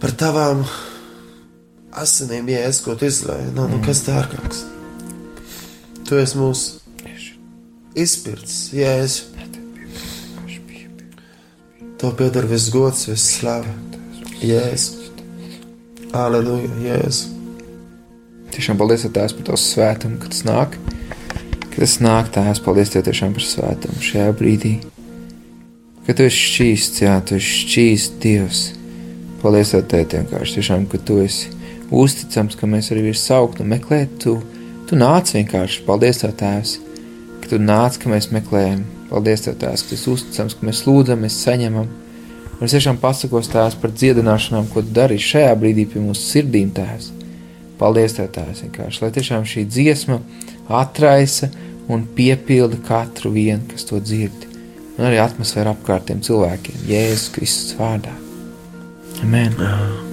[0.03, 0.65] Par tavām
[2.03, 3.53] asinīm, jēzus, ko tu izlēji.
[3.55, 4.65] Nav nekas dārgāks.
[6.03, 6.81] Tu esi mūsu
[7.95, 9.29] izpirds, jēzus.
[12.03, 13.71] Tev pieder viss gods, viss slava.
[14.43, 14.99] Jēzus.
[16.13, 17.29] Aleluja, Jēzus.
[18.53, 20.75] Tiešām paldies tēvs par tavu svētumu, ka tas nāk.
[21.71, 24.73] Ka tas nāk, tēvs, paldies Tev tiešām par svētumu šajā brīdī.
[26.05, 28.59] Ka Tu esi šķīsts, jā, Tu esi šķīsts Dievs.
[29.41, 31.49] Paldies Tev, tēt, vienkārši tiešām, ka Tu esi
[31.89, 34.13] uzticams, ka mēs arī virs saukt un meklēt.
[34.21, 34.35] Tu,
[34.85, 36.75] tu nāc vienkārši, paldies Tev, tēvs,
[37.41, 38.85] ka Tu nāc, ka mēs meklējam.
[39.09, 41.89] Paldies Tev, tēvs, ka Tu esi uzticams, ka mēs lūdzam, mēs saņemam.
[42.59, 46.69] Un es tiešām pasakos tās par dziedināšanām, ko tu dari šajā brīdī pie mūsu sirdīm,
[46.77, 47.22] tēvs.
[47.79, 50.19] Paldies, Tev, Tēvs, vienkārši, lai tiešām šī dziesma
[50.81, 51.49] atraisa
[51.91, 54.47] un piepilda katru vienu, kas to dzird.
[54.93, 58.13] Un arī atmosfēru apkārtiem cilvēkiem, Jēzus Kristus vārdā.
[59.23, 59.55] Amen.
[59.57, 60.12] There's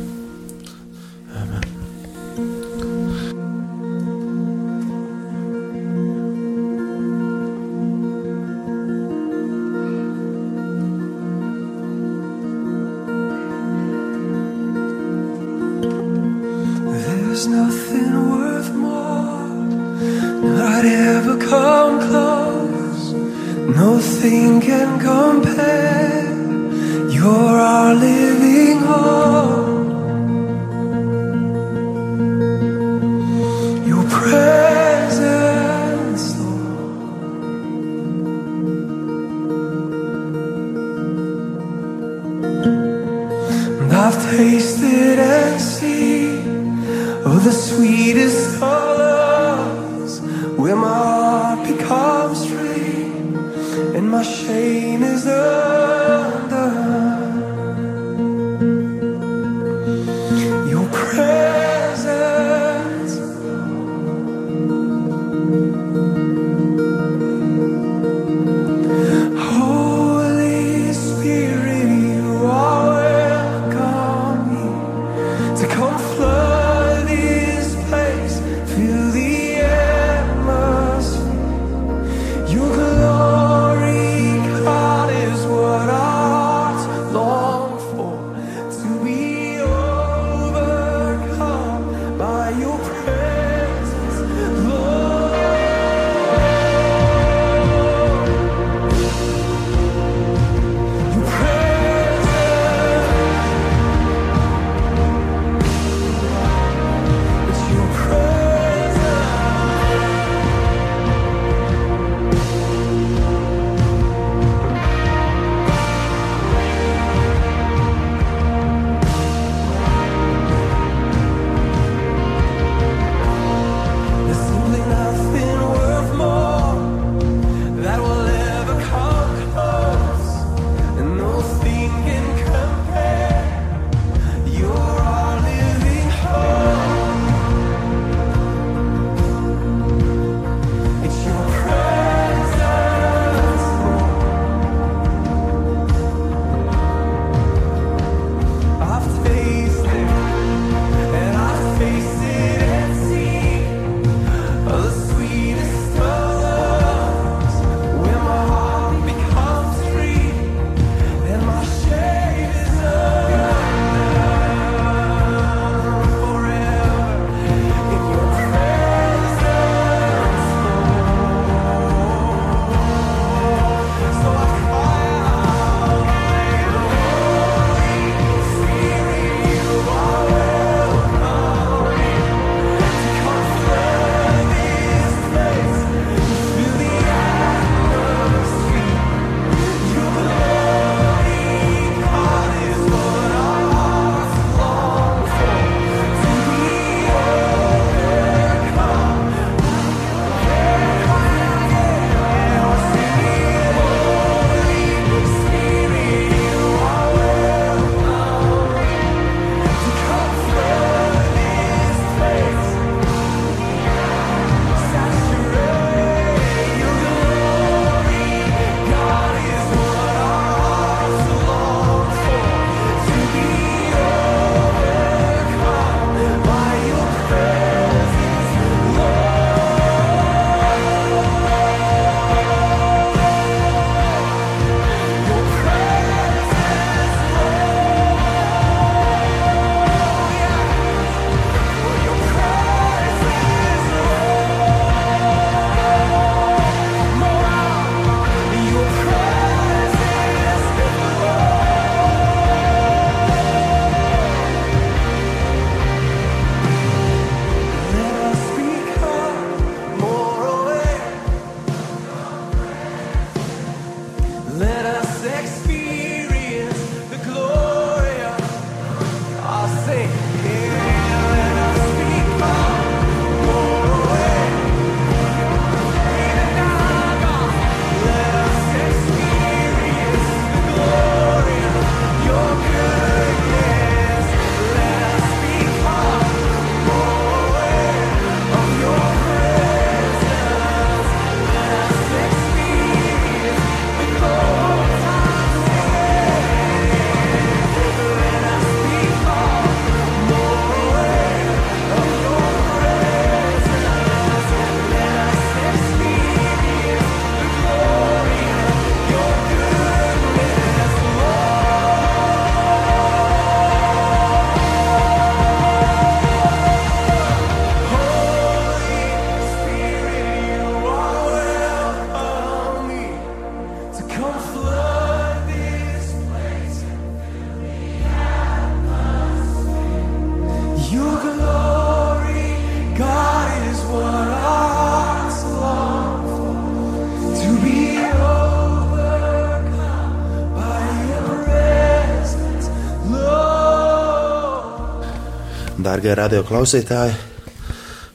[346.00, 347.12] Dārgie radio klausītāji,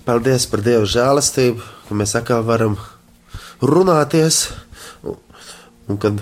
[0.08, 2.80] paldies par Dieva žēlastību, ka mēs atkal varam
[3.62, 4.40] runāties.
[5.06, 6.18] Un, kad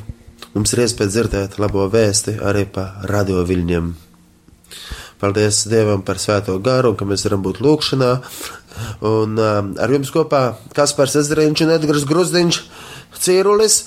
[0.52, 3.88] mums ir iespēja dzirdēt labo vēsti arī pa radio viļņiem.
[5.24, 8.12] Paldies Dievam par svēto garu, un ka mēs varam būt lūkšanā.
[9.08, 10.42] Un um, ar jums kopā
[10.76, 12.60] Kaspars Ezeriņš un Edgars Gruzdiņš,
[13.24, 13.86] Cīrulis.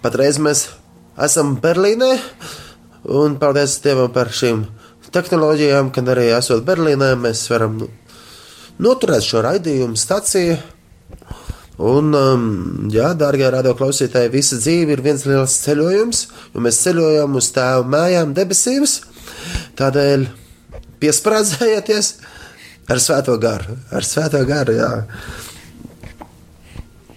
[0.00, 0.70] Patreiz mēs
[1.28, 2.14] esam Berlīnē,
[3.12, 4.64] un paldies Dievam par šīm
[5.14, 7.88] tehnoloģijām, kad arī esot Berlīnē, mēs varam nu,
[8.82, 10.56] noturēt šo raidījumu staciju.
[11.74, 12.44] Un, um,
[12.94, 16.20] jā, dārgie radioklausītāji, visa dzīve ir viens liels ceļojums,
[16.54, 19.00] jo mēs ceļojam uz tēvu mājām debesīs.
[19.78, 20.28] Tādēļ
[21.02, 22.12] piesprādzējieties
[22.90, 24.92] ar svēto garu, ar svēto garu, jā.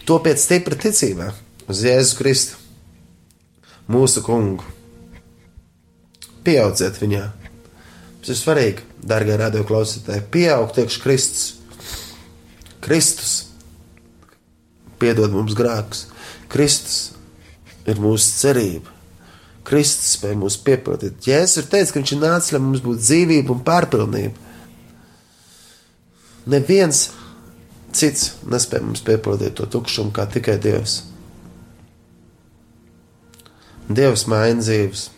[0.09, 1.29] Topiet stipri ticībā
[1.69, 2.57] uz Jēzu Kristu,
[3.91, 4.65] mūsu kungu.
[6.47, 7.25] Pieaudziet viņā.
[8.27, 10.25] Tas ir svarīgi, darbie radioklausītāji.
[10.33, 11.45] Pieaugt iekšā Kristus.
[12.83, 13.35] Kristus
[14.99, 16.09] piedod mums grēkus.
[16.51, 16.97] Kristus
[17.87, 18.91] ir mūsu cerība.
[19.67, 21.23] Kristus spēj mūs piepildīt.
[21.23, 24.45] Jēzus ir teicis, ka viņš ir nācis, lai mums būtu dzīvība un pārpilnība.
[26.51, 27.05] Neviens
[27.95, 30.99] cits nespēja mums piepildīt to tukšumu, kā tikai Dievs.
[33.87, 35.13] Dievs maina dzīves.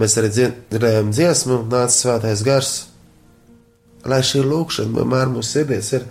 [0.00, 2.72] Mēs arī dzirdējām dziesmu, nāca svētais gars.
[4.08, 6.06] Lai šī lūkšana vienmēr mūsu sirdīs ir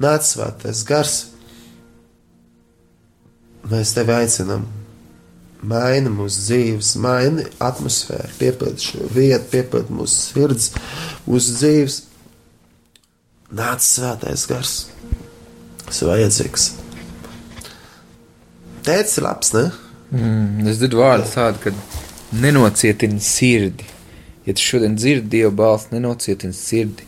[0.00, 1.16] nācis svētais gars.
[3.68, 4.64] Mēs tevi aicinām,
[5.64, 10.70] maini mūsu dzīves, maini atmosfēru, piepildi šo vietu, piepildi mūsu sirds,
[11.26, 12.00] mūsu dzīves.
[13.54, 14.74] Nāc svētais gars,
[15.84, 16.70] tas ir vajadzīgs.
[18.84, 19.68] Ir labs, ne?
[20.12, 22.03] Mm, es dzirdu vārdu tādu, ka
[22.40, 23.86] nenocietina sirdi.
[24.46, 27.06] Ja tu šodien dzirdi Dieva balsi, nenocietina sirdi.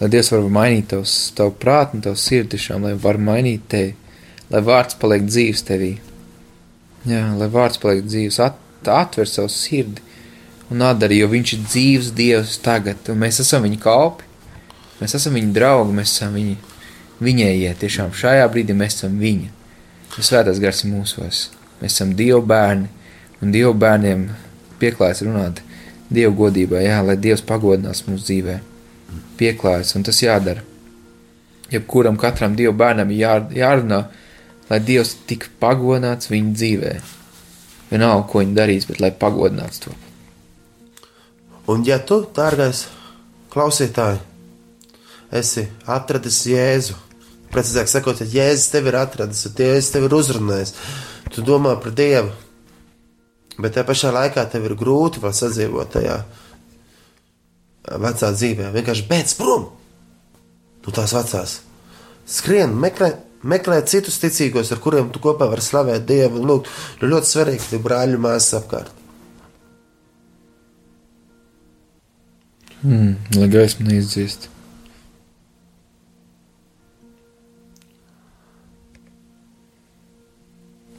[0.00, 3.94] Lai Dievs var mainīt tavs, tavu prātu un tavu sirdi tiešām, lai var mainīt tevi,
[4.52, 5.94] lai vārds paliek dzīves tevī.
[7.08, 8.58] Jā, lai vārds paliek dzīves, at,
[8.92, 10.04] atver savu sirdi
[10.70, 14.26] un atdara, jo viņš ir dzīves Dievs tagad, un mēs esam viņa kalpi,
[15.00, 16.56] mēs esam viņa draugi, mēs esam viņa,
[17.22, 19.52] viņējie, tiešām šajā brīdī mēs esam viņa.
[20.16, 21.46] Svētās gars ir mūsos.
[21.80, 22.88] Mēs esam Dieva bērni,
[23.44, 24.28] un Dieva bērniem
[24.80, 25.62] pieklājas runāt
[26.06, 28.56] Dieva godībā, jā, lai Dievs pagodinās mūsu dzīvē.
[29.40, 30.62] Pieklājas, un tas jādara.
[31.72, 34.04] Jebkuram katram Dieva bērnam jā, jārunā,
[34.70, 36.92] lai Dievs tik pagodināts viņa dzīvē.
[37.90, 39.94] Vienalga, ko viņi darīs, bet lai pagodināts to.
[41.70, 42.84] Un ja tu, dārgais
[43.50, 44.20] klausītāj,
[45.34, 46.94] esi atradis Jēzu,
[47.50, 50.76] precīzāk sakot, ja Jēzus tevi ir atradis, un Jēzus tevi ir uzrunājis,
[51.34, 52.30] tu domā par Dievu,
[53.60, 56.16] bet tajā pašā laikā tev ir grūti vēl sadzīvot tajā
[58.02, 58.72] vecā dzīvē.
[58.74, 59.70] Vienkārši beidz prom
[60.86, 61.60] no tās vecās.
[62.26, 63.12] Skrien, meklē,
[63.46, 66.40] meklē citus ticīgos, ar kuriem tu kopā vari slavēt Dievu.
[66.40, 68.92] un Lūk, ir ļoti svarīgi, ka ir brāļu māsas apkārt.
[72.82, 74.50] Mm, lai gaisma neizdzīst.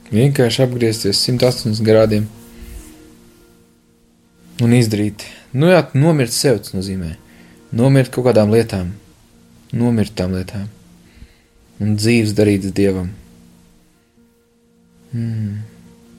[0.08, 2.28] Vienkārši apgriezties 180 grādiem
[4.64, 5.24] un izdarīt.
[5.52, 7.14] Nu, jā, nomirt sev tas nozīmē.
[7.78, 8.94] Nomirt kaut kādām lietām,
[9.76, 10.68] nomirt tām lietām
[11.78, 13.10] un dzīves darītas dievam.
[15.14, 15.58] Mm.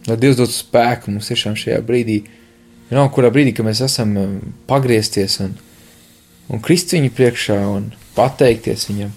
[0.07, 2.21] Lai Dievs dod spēku mums tiešām šajā brīdī,
[2.89, 4.37] vienalga, kurā brīdī, kad mēs esam um,
[4.69, 5.53] pagriezties un,
[6.49, 9.11] un krist viņu priekšā un pateikties viņam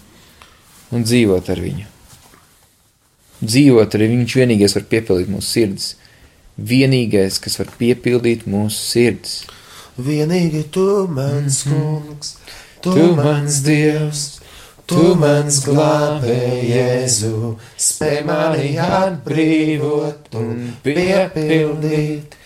[0.92, 1.88] un dzīvot ar viņu.
[3.42, 5.88] Dzīvot arī viņš vienīgais var piepildīt mūsu sirdis.
[6.58, 9.40] Vienīgais, kas var piepildīt mūsu sirdis.
[9.96, 12.36] Vienīgi tu mans kungs,
[12.84, 14.22] tu, Tu mans dievs,
[14.88, 22.36] tu mans glābēji, Jēzu, spēj mani atbrīvot un piepildīt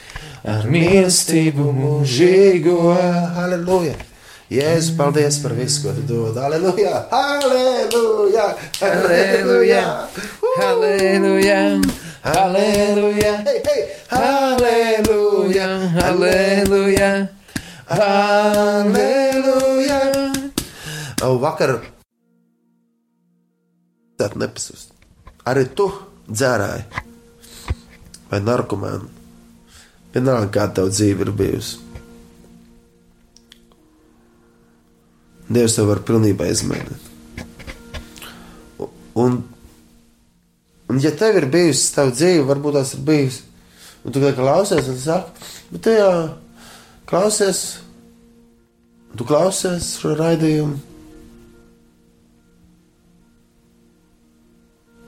[0.47, 2.79] ar mīlestību mūžīgo.
[3.39, 3.97] Halleluja!
[4.51, 6.39] Jēzu, paldies par visu, ko tu dod.
[6.39, 7.07] Halleluja!
[7.11, 8.51] Halleluja!
[8.79, 9.87] Halleluja!
[10.61, 11.63] Halleluja!
[12.27, 13.33] Halleluja!
[13.47, 13.83] Hei, hei!
[14.11, 15.67] Halleluja!
[15.95, 17.11] Halleluja!
[17.87, 20.01] Halleluja!
[21.23, 21.79] Au, vakar
[24.19, 24.91] tā nepasust.
[25.47, 25.87] Arī tu
[26.27, 26.83] dzērāji
[28.33, 29.07] vai narkomāni.
[30.11, 31.79] Vienalga, kāda tev dzīve ir bijusi.
[35.47, 37.03] Dievs tev var pilnībā izmainīt.
[39.15, 39.45] Un,
[40.91, 43.43] un ja tev ir bijusi tava dzīve, varbūt tās ir bijusi,
[44.05, 46.15] un tu klausies un saki, bet tu jau
[47.11, 47.65] klausies
[49.17, 50.77] Tu klausies šo raidījumu.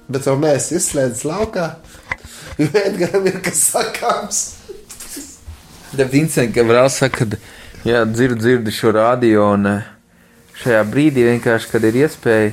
[0.09, 1.67] Bet vēl neesi izslēdzis laukā.
[2.59, 4.39] Jo Edgars ir kas sakāms.
[5.93, 7.39] Tad Vincent Gavrāls saka, ka
[7.87, 9.93] jā, dzirdu, dzirdu šo radio un eh,
[10.63, 12.51] šajā brīdī vienkārši, kad ir iespēja,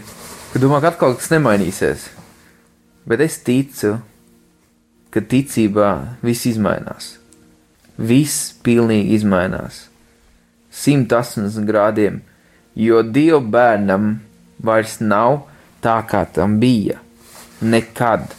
[0.51, 2.09] ka domā, ka atkal kas nemainīsies.
[3.05, 3.97] Bet es ticu,
[5.13, 5.89] ka ticībā
[6.25, 7.15] viss izmainās.
[7.95, 9.85] Viss pilnīgi izmainās.
[10.75, 12.19] 180 grādiem,
[12.75, 14.17] jo Dieva bērnam
[14.59, 15.45] vairs nav
[15.83, 16.99] tā, kā tam bija.
[17.63, 18.33] Nekad.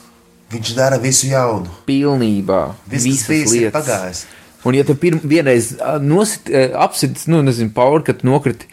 [0.53, 1.71] Viņš dara visu jaunu.
[1.89, 2.63] Pilnībā.
[2.91, 3.79] Viss, visas bijis, ir lietas.
[3.79, 4.25] pagājis.
[4.67, 8.69] Un, ja tu vienreiz nosit, ā, apsits, nu, nezinu, pauri, kad nokriti,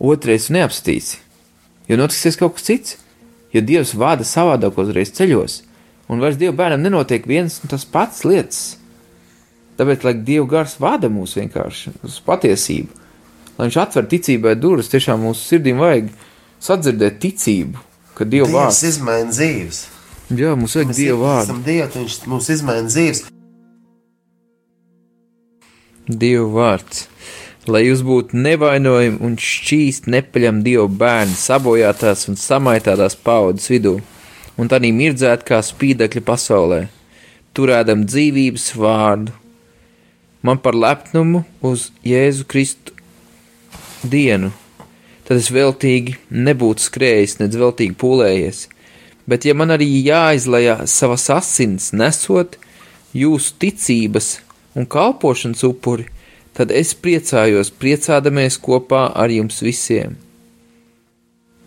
[0.00, 1.20] otrais neapstīsi,
[1.88, 2.96] jo notiksies kaut kas cits.
[3.56, 5.62] Jo Dievs vada savādāk uzreiz ceļos,
[6.12, 8.60] un vairs Dieva bērnam nenotiek viens un tas pats lietas.
[9.80, 13.02] Tāpēc, lai Dieva gars vada mūs vienkārši uz patiesību,
[13.56, 16.10] lai Viņš atver ticībai durvis, tiešām mūsu sirdīm vajag
[16.66, 17.80] sadzirdēt ticību,
[18.18, 19.80] ka Dieva vārds, izmaina dzīves.
[20.36, 21.58] jā, mums vajag Mēs Dieva vārdu.
[21.64, 23.24] Dievs, viņš mums izmaina dzīves.
[26.06, 27.06] Dieva vārds.
[27.66, 33.96] Lai jūs būtu nevainojami un šķīsti nepaļam Dieva bērni sabojātās un samaitātās paudzes vidū,
[34.54, 36.86] un tā mirdzēt kā spīdekļi pasaulē,
[37.58, 39.34] turēdam dzīvības vārdu.
[40.46, 42.94] Man par lepnumu uz Jēzu Kristu
[44.06, 44.52] dienu,
[45.26, 48.68] tad es veltīgi nebūtu skrējis, nedz veltīgi pūlējies,
[49.26, 52.60] bet ja man arī jāizlajā savas asins nesot
[53.16, 54.36] jūsu ticības
[54.78, 56.06] un kalpošanas upuri,
[56.56, 60.16] tad es priecājos, priecādamies kopā ar jums visiem.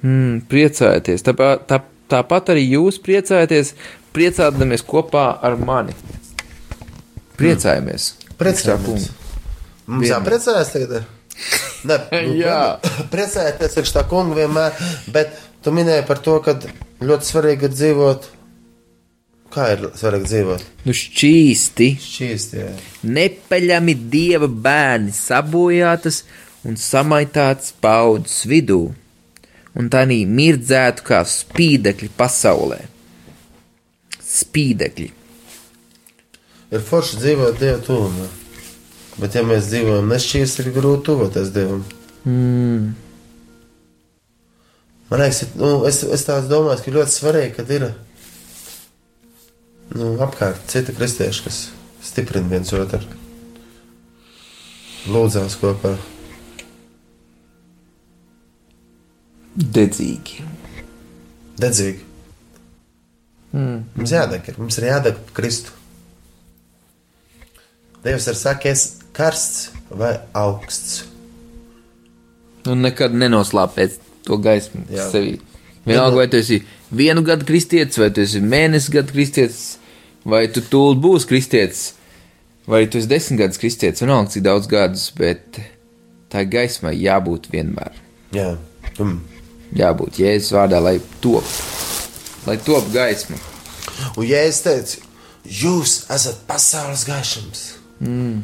[0.02, 1.82] Hmm, priecājieties, tāpāt, tā,
[2.12, 3.74] tāpat arī jūs priecājieties,
[4.16, 5.96] priecādamies kopā ar mani.
[7.40, 8.14] Priecājamies!
[8.40, 9.10] Priecājamies.
[9.90, 11.00] Mums jāpriecājas tagad.
[11.88, 12.80] Ne, nu, Jā.
[13.12, 14.76] Priecājieties, ka tā kunga vienmēr,
[15.14, 16.56] bet tu minēji par to, ka
[17.04, 18.30] ļoti svarīgi ir dzīvot.
[19.50, 20.66] Kā ir svarīgi dzīvot?
[20.86, 22.70] Nu, šķīsti, Šķīst, jā.
[23.18, 26.22] nepaļami dieva bērni sabojātas
[26.70, 28.82] un samaitātas paudzes vidū,
[29.74, 32.84] un tā nī mirdzētu kā spīdekļi pasaulē.
[34.30, 35.10] Spīdekļi.
[36.70, 38.28] Ir forši dzīvot Dieva tūmā.
[39.20, 41.82] Bet, ja mēs dzīvojam nešķīsti, ir grūti tuvoties Dievam.
[42.30, 42.92] Mm.
[45.10, 47.88] Man liekas, nu, es, es tā domāju, ka ļoti svarīgi, kad ir
[49.96, 51.60] nu, apkārt citi kristieši, kas
[52.06, 53.02] stiprina viens otru.
[55.10, 55.96] Lūdzās kopā.
[59.60, 60.44] Dedzīgi.
[61.60, 62.06] Dedzīgi.
[63.50, 63.84] Mm.
[63.98, 65.74] Mums jādeg, mums ir jādeg Kristu.
[68.04, 68.84] Dievs ir sakījis,
[69.16, 71.02] karsts vai augsts.
[72.68, 75.08] Un Nu, nekad nenoslāpēt to gaismu Jā.
[75.10, 75.40] sevī.
[75.88, 76.60] Vienalga, vai tu esi
[76.92, 79.79] vienu gadu kristietis, vai tu esi mēnesi gadu kristietis,
[80.26, 81.84] vai tu tūlīt būsi kristietis,
[82.70, 85.60] vai tu esi desmit gadus kristietis, vienalga, cik daudz gadus, bet
[86.32, 87.96] tā gaismai jābūt vienmēr.
[88.36, 88.54] Jā,
[88.98, 89.20] mm.
[89.80, 91.46] Jābūt Jēzus vārdā, lai top,
[92.50, 93.38] lai top gaisma.
[94.16, 95.10] Un Jēzus teica,
[95.46, 97.66] jūs esat pasaules gaišums
[98.02, 98.40] mm.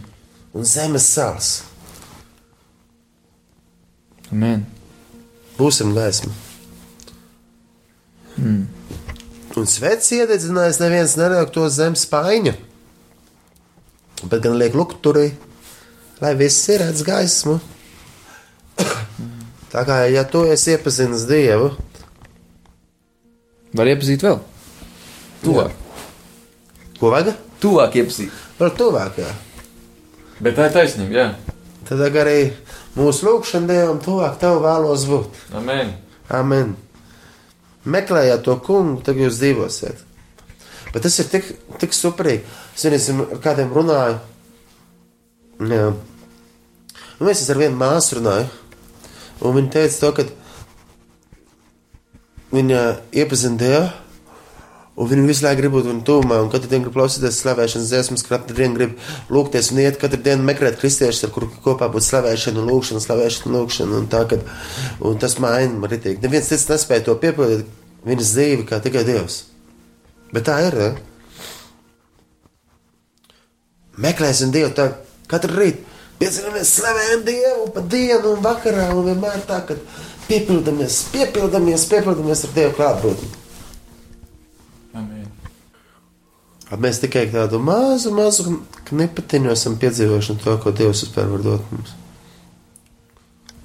[0.54, 1.56] un zemes sāls.
[4.32, 4.66] Amen.
[5.58, 6.34] Būsim gaisma.
[8.36, 8.66] Mm.
[9.56, 12.54] Un sveiks iededzinājis, neviens neliek to zem spaiņa,
[14.28, 15.30] bet gan liek lukturī,
[16.20, 17.60] lai viss ir redz gaismu.
[19.74, 21.72] Tā kā ja tu esi iepazinis Dievu,
[23.76, 24.38] Var iepazīt vēl?
[25.44, 25.74] Tuvāk.
[27.00, 27.34] ko vajag?
[27.60, 28.32] Tuvāk iepazīt.
[28.56, 29.32] Vēl tuvāk, jā.
[30.40, 31.26] Bet tā ir taisnība, jā.
[31.90, 32.54] Tad arī
[32.96, 35.42] mūsu lūgšana Dievam tuvāk tev vēlos būt.
[35.60, 35.92] Amen.
[36.32, 36.72] Amen.
[37.86, 40.02] Meklējiet to kungu, tad jūs dzīvosiet.
[40.94, 42.46] Bet tas ir tik, tik superīgi.
[42.76, 44.18] Es vienam ar kādiem runāju.
[45.70, 45.90] Jā.
[47.20, 48.48] Un es ar vienu māsu runāju.
[49.44, 50.24] Un viņa teica to, ka
[52.56, 52.82] viņa
[53.12, 54.05] iepazina Dievu.
[54.96, 58.22] Un viņi visu laiku grib būt viņa tūmā, un katru dienu grib klausīties slavēšanas dziesmas,
[58.24, 58.94] katru dienu grib
[59.28, 63.52] lūgties un iet, katru dienu meklēt kristiešus, ar kuriem kopā būtu slavēšana, un lūgšana, slavēšana,
[63.58, 64.00] lūgšana.
[64.00, 64.48] Un tā, kad,
[65.04, 66.24] un tas maina man ritīgi.
[66.24, 67.68] Neviens cits nespēja to piepildīt
[68.08, 69.42] viņas dzīvi kā tikai Dievs.
[70.32, 70.80] Bet tā ir.
[70.80, 70.90] Ne?
[74.06, 74.90] Meklēsim Dievu tā
[75.32, 75.92] katru rītu.
[76.20, 79.76] Piecinamies, slavējam Dievu pa dienu un vakarā, un vienmēr tā, ka
[80.30, 83.45] piepildamies, piepildamies, piepildamies ar Dievu klātbūtni.
[86.74, 88.58] Mēs tikai tādu mazu, mazu
[88.88, 91.92] knipatiņu esam piedzīvojuši no to, ko Dievs vispār var dot mums.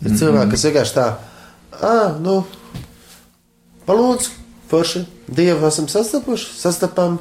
[0.04, 1.06] Ir cilvēki, kas vienkārši tā,
[1.80, 2.42] ah, nu,
[3.88, 4.34] palūdzu,
[4.68, 7.16] forši, Dievu esam sastapuši, sastapām,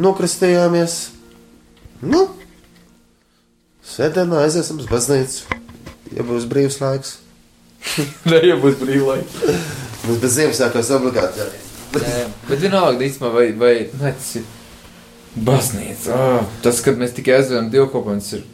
[0.00, 0.96] nokristījāmies.
[2.00, 2.22] Nu,
[3.84, 5.58] sēdienā aiziesim uz baznīcu,
[6.16, 7.18] ja būs brīvs laiks.
[8.28, 9.36] Ne, ja būs brīvlaiks.
[10.06, 11.68] Mums bez Ziemassvētkos obligāti jāiet.
[12.00, 14.44] Jā, bet vienalga, īstenībā, vai, vai ne, tas ir
[15.36, 16.16] baznīca.
[16.16, 18.44] Oh, tas, kad mēs tikai aizvedam dievkalpojumus, ir.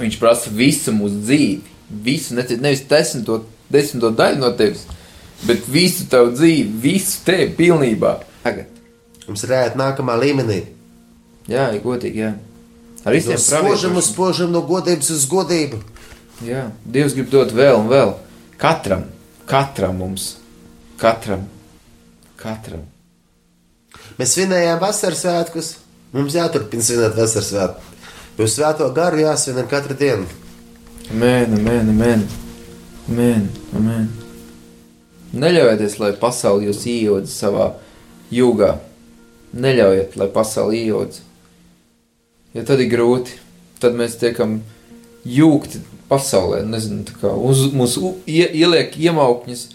[0.00, 1.70] Viņš prasa visu mūsu dzīvi.
[2.02, 4.86] Visu, ne, nevis desmito, desmito daļu no tevis,
[5.44, 8.14] bet visu tavu dzīvi, visu tevi pilnībā.
[8.42, 8.70] Tagad.
[9.26, 10.62] Mums ir jāiet nākamā līmenī.
[11.50, 12.32] Jā, ir godīgi, jā.
[13.02, 14.08] Ar No visiem spožam uz praviešiem.
[14.08, 15.82] spožam, no godības uz godību.
[16.46, 18.14] Jā, Dievs grib dot vēl un vēl.
[18.62, 19.04] Katram,
[19.46, 20.36] katram mums,
[20.98, 21.44] katram,
[22.40, 22.86] katram.
[24.18, 25.70] Mēs svinējām vasaras svētkus.
[26.12, 27.88] Mums jāturpina svinēt vasaras svētkus.
[28.38, 30.26] Jo svēto garu jāsvin katru dienu.
[31.12, 32.26] Amen, amen, amen.
[33.08, 34.08] amen, amen.
[35.32, 37.70] Neļaujieties, lai pasaule jūs ieodz savā
[38.32, 38.74] jūgā.
[39.52, 41.20] Neļaujiet, lai pasaule ieodz.
[42.52, 43.38] Ja tad ir grūti,
[43.80, 44.58] tad mēs tiekam
[45.28, 46.62] jūgti pasaulē.
[46.68, 47.04] Nezinu,
[47.48, 49.66] uz, mūs u- ie, ieliek iemaukņas,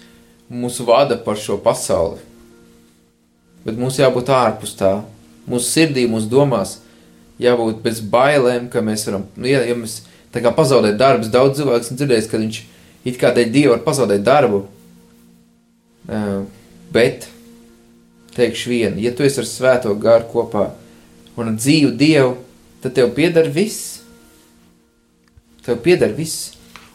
[0.50, 2.22] mūsu vada par šo pasauli.
[3.66, 4.92] Bet mums jābūt ārpus tā.
[5.48, 6.78] Mūsu sirdī, mūsu domās
[7.42, 10.02] jābūt bez bailēm, ka mēs varam, nu, ja, ja mēs
[10.34, 12.60] tā kā pazaudēt darbus, daudz cilvēku esmu dzirdējis, ka viņš
[13.08, 14.66] it kā dēļ Dieva var pazaudēt darbu.
[16.08, 16.44] Uh,
[16.94, 17.28] bet,
[18.36, 20.70] teikšu vienu, ja tu esi ar svēto garu kopā
[21.38, 22.36] un dzīvu Dievu,
[22.84, 23.98] tad tev pieder viss.
[25.66, 26.54] Tev pieder viss.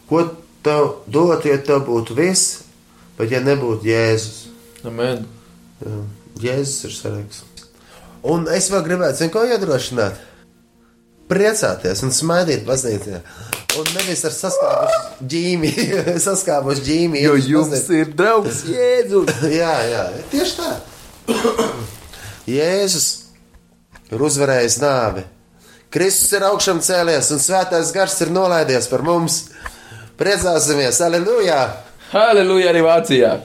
[0.09, 0.25] Ko
[0.65, 2.63] tev dot, ja tev būtu viss,
[3.19, 4.43] bet ja nebūtu Jēzus?
[4.87, 5.23] Amen.
[5.83, 6.01] Jā,
[6.41, 7.41] Jēzus ir svarīgs.
[8.23, 10.21] Un es vēl gribētu, zinu, ko iedrošināt.
[11.31, 13.19] Priecāties un smaidīt baznīcā.
[13.79, 15.71] Un nevis ar saskābušu ģīmi,
[16.27, 17.21] saskābušu ģīmi.
[17.23, 17.99] iet uz baznīcu.
[17.99, 19.43] ir draugs Jēzus.
[19.59, 20.71] Jā, jā, tieši tā.
[22.57, 23.07] Jēzus
[24.11, 25.25] ir uzvarējis nāvi.
[25.93, 29.43] Kristus ir augšām cēlies, un svētais gars ir nolaidies par mums.
[30.17, 31.59] Priecāsimies, aleluja!
[32.13, 33.35] Halleluja arī Vācijā.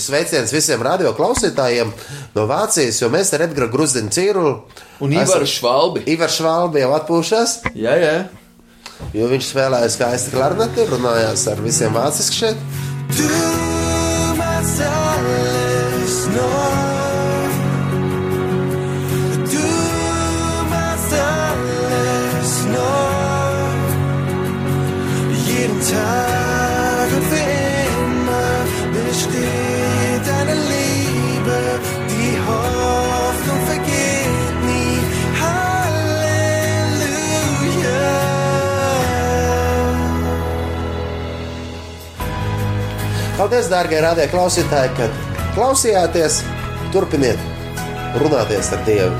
[0.00, 1.90] Sveiciens visiem radio klausītājiem
[2.36, 4.54] no Vācijas, jo mēs ar Edgars Grusdiņu Cīrulu
[5.02, 6.04] Un Ivaru Švalbi.
[6.12, 8.14] Ivar Švalbi jau atpūšas, Jā, jā.
[9.16, 13.71] jo viņš spēlēja skaisti klarneti, runājās ar visiem vāciski šeit.
[43.42, 45.14] Paldies, dārgie radio klausītāji, kad
[45.56, 46.36] klausījāties.
[46.94, 47.40] Turpiniet
[48.22, 49.16] runāties ar Dievu.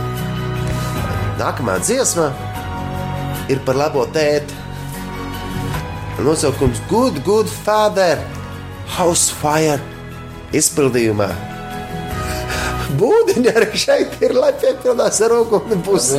[1.40, 2.28] Nākamā dziesma
[3.50, 4.54] ir par labo tēti.
[6.22, 8.22] Nosaukums Good, Good Father,
[8.94, 9.82] House Fire
[10.54, 11.32] izpildījumā.
[13.02, 16.12] Būdiņa arī šeit ir, lai piepildās ar roku un būs,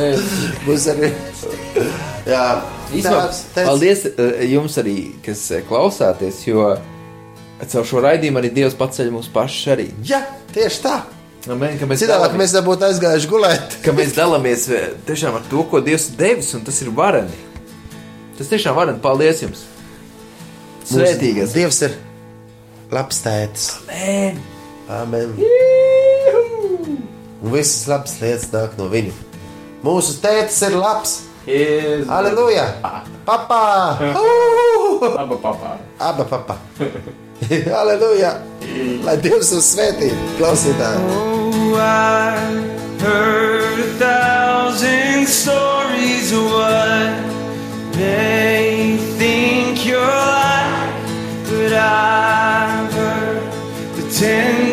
[0.68, 1.14] būs arī.
[2.28, 2.48] Jā,
[2.92, 3.68] Īsumā, tēvs, tēvs.
[3.70, 6.74] paldies eh, jums arī, kas eh, klausāties, jo
[7.70, 9.88] caur šo raidījumu arī Dievs paceļ mūs pašus arī.
[10.06, 10.22] Jā,
[10.54, 10.96] tieši tā.
[11.44, 13.74] Amen, mēs Citādi dalāmies- mēs nebūtu aizgājuši gulēt.
[13.84, 17.36] ka mēs dalāmies eh, tiešām ar to, ko Dievs ir devis, un tas ir vareni.
[18.38, 19.02] Tas tiešām vareni.
[19.04, 19.66] Paldies jums!
[20.88, 21.52] Svētīgas!
[21.56, 21.94] Dievs ir
[22.92, 23.68] labs tēvs.
[23.88, 24.40] Amen!
[24.88, 25.36] Amen.
[27.44, 29.12] Un visas labas lietas nāk no viņa.
[29.84, 31.18] Mūsu tēvs ir labs.
[31.44, 32.78] His Hallelujah.
[32.80, 33.04] Papa.
[33.26, 34.00] Papa.
[35.20, 35.78] Abba Papa.
[36.00, 36.56] Abba Papa.
[37.68, 38.40] Hallelujah.
[39.04, 40.08] Na Deus su sveti.
[40.38, 40.96] Glasita.
[40.96, 42.40] Oh, I
[43.00, 47.12] heard a thousand stories of what
[47.92, 50.96] they think you're like,
[51.44, 53.44] but I've heard
[54.00, 54.63] the ten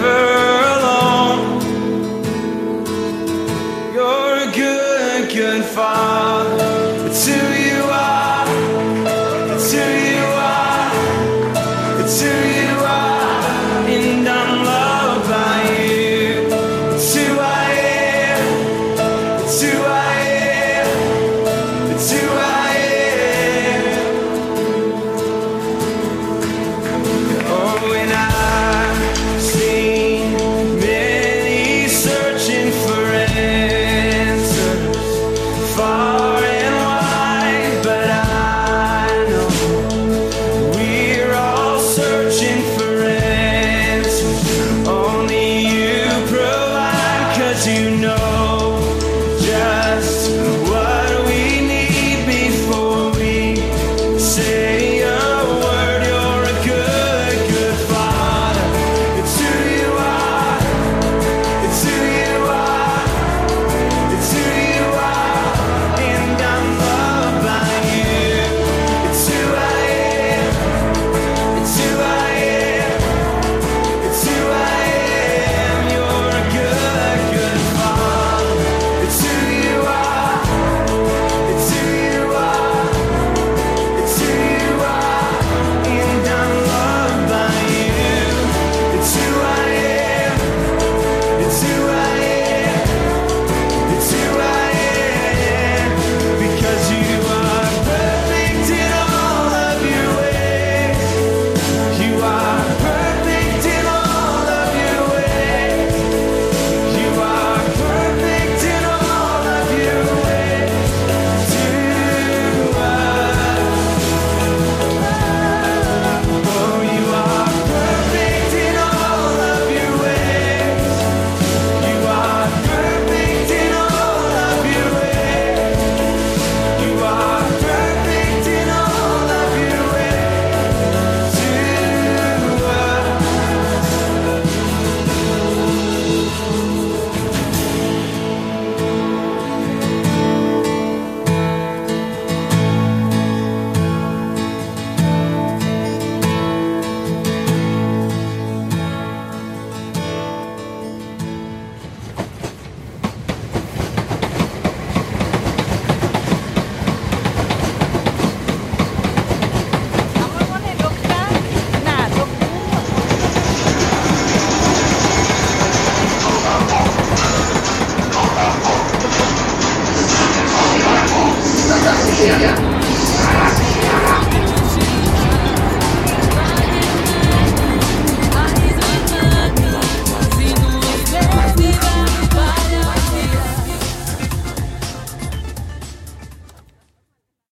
[0.00, 0.27] never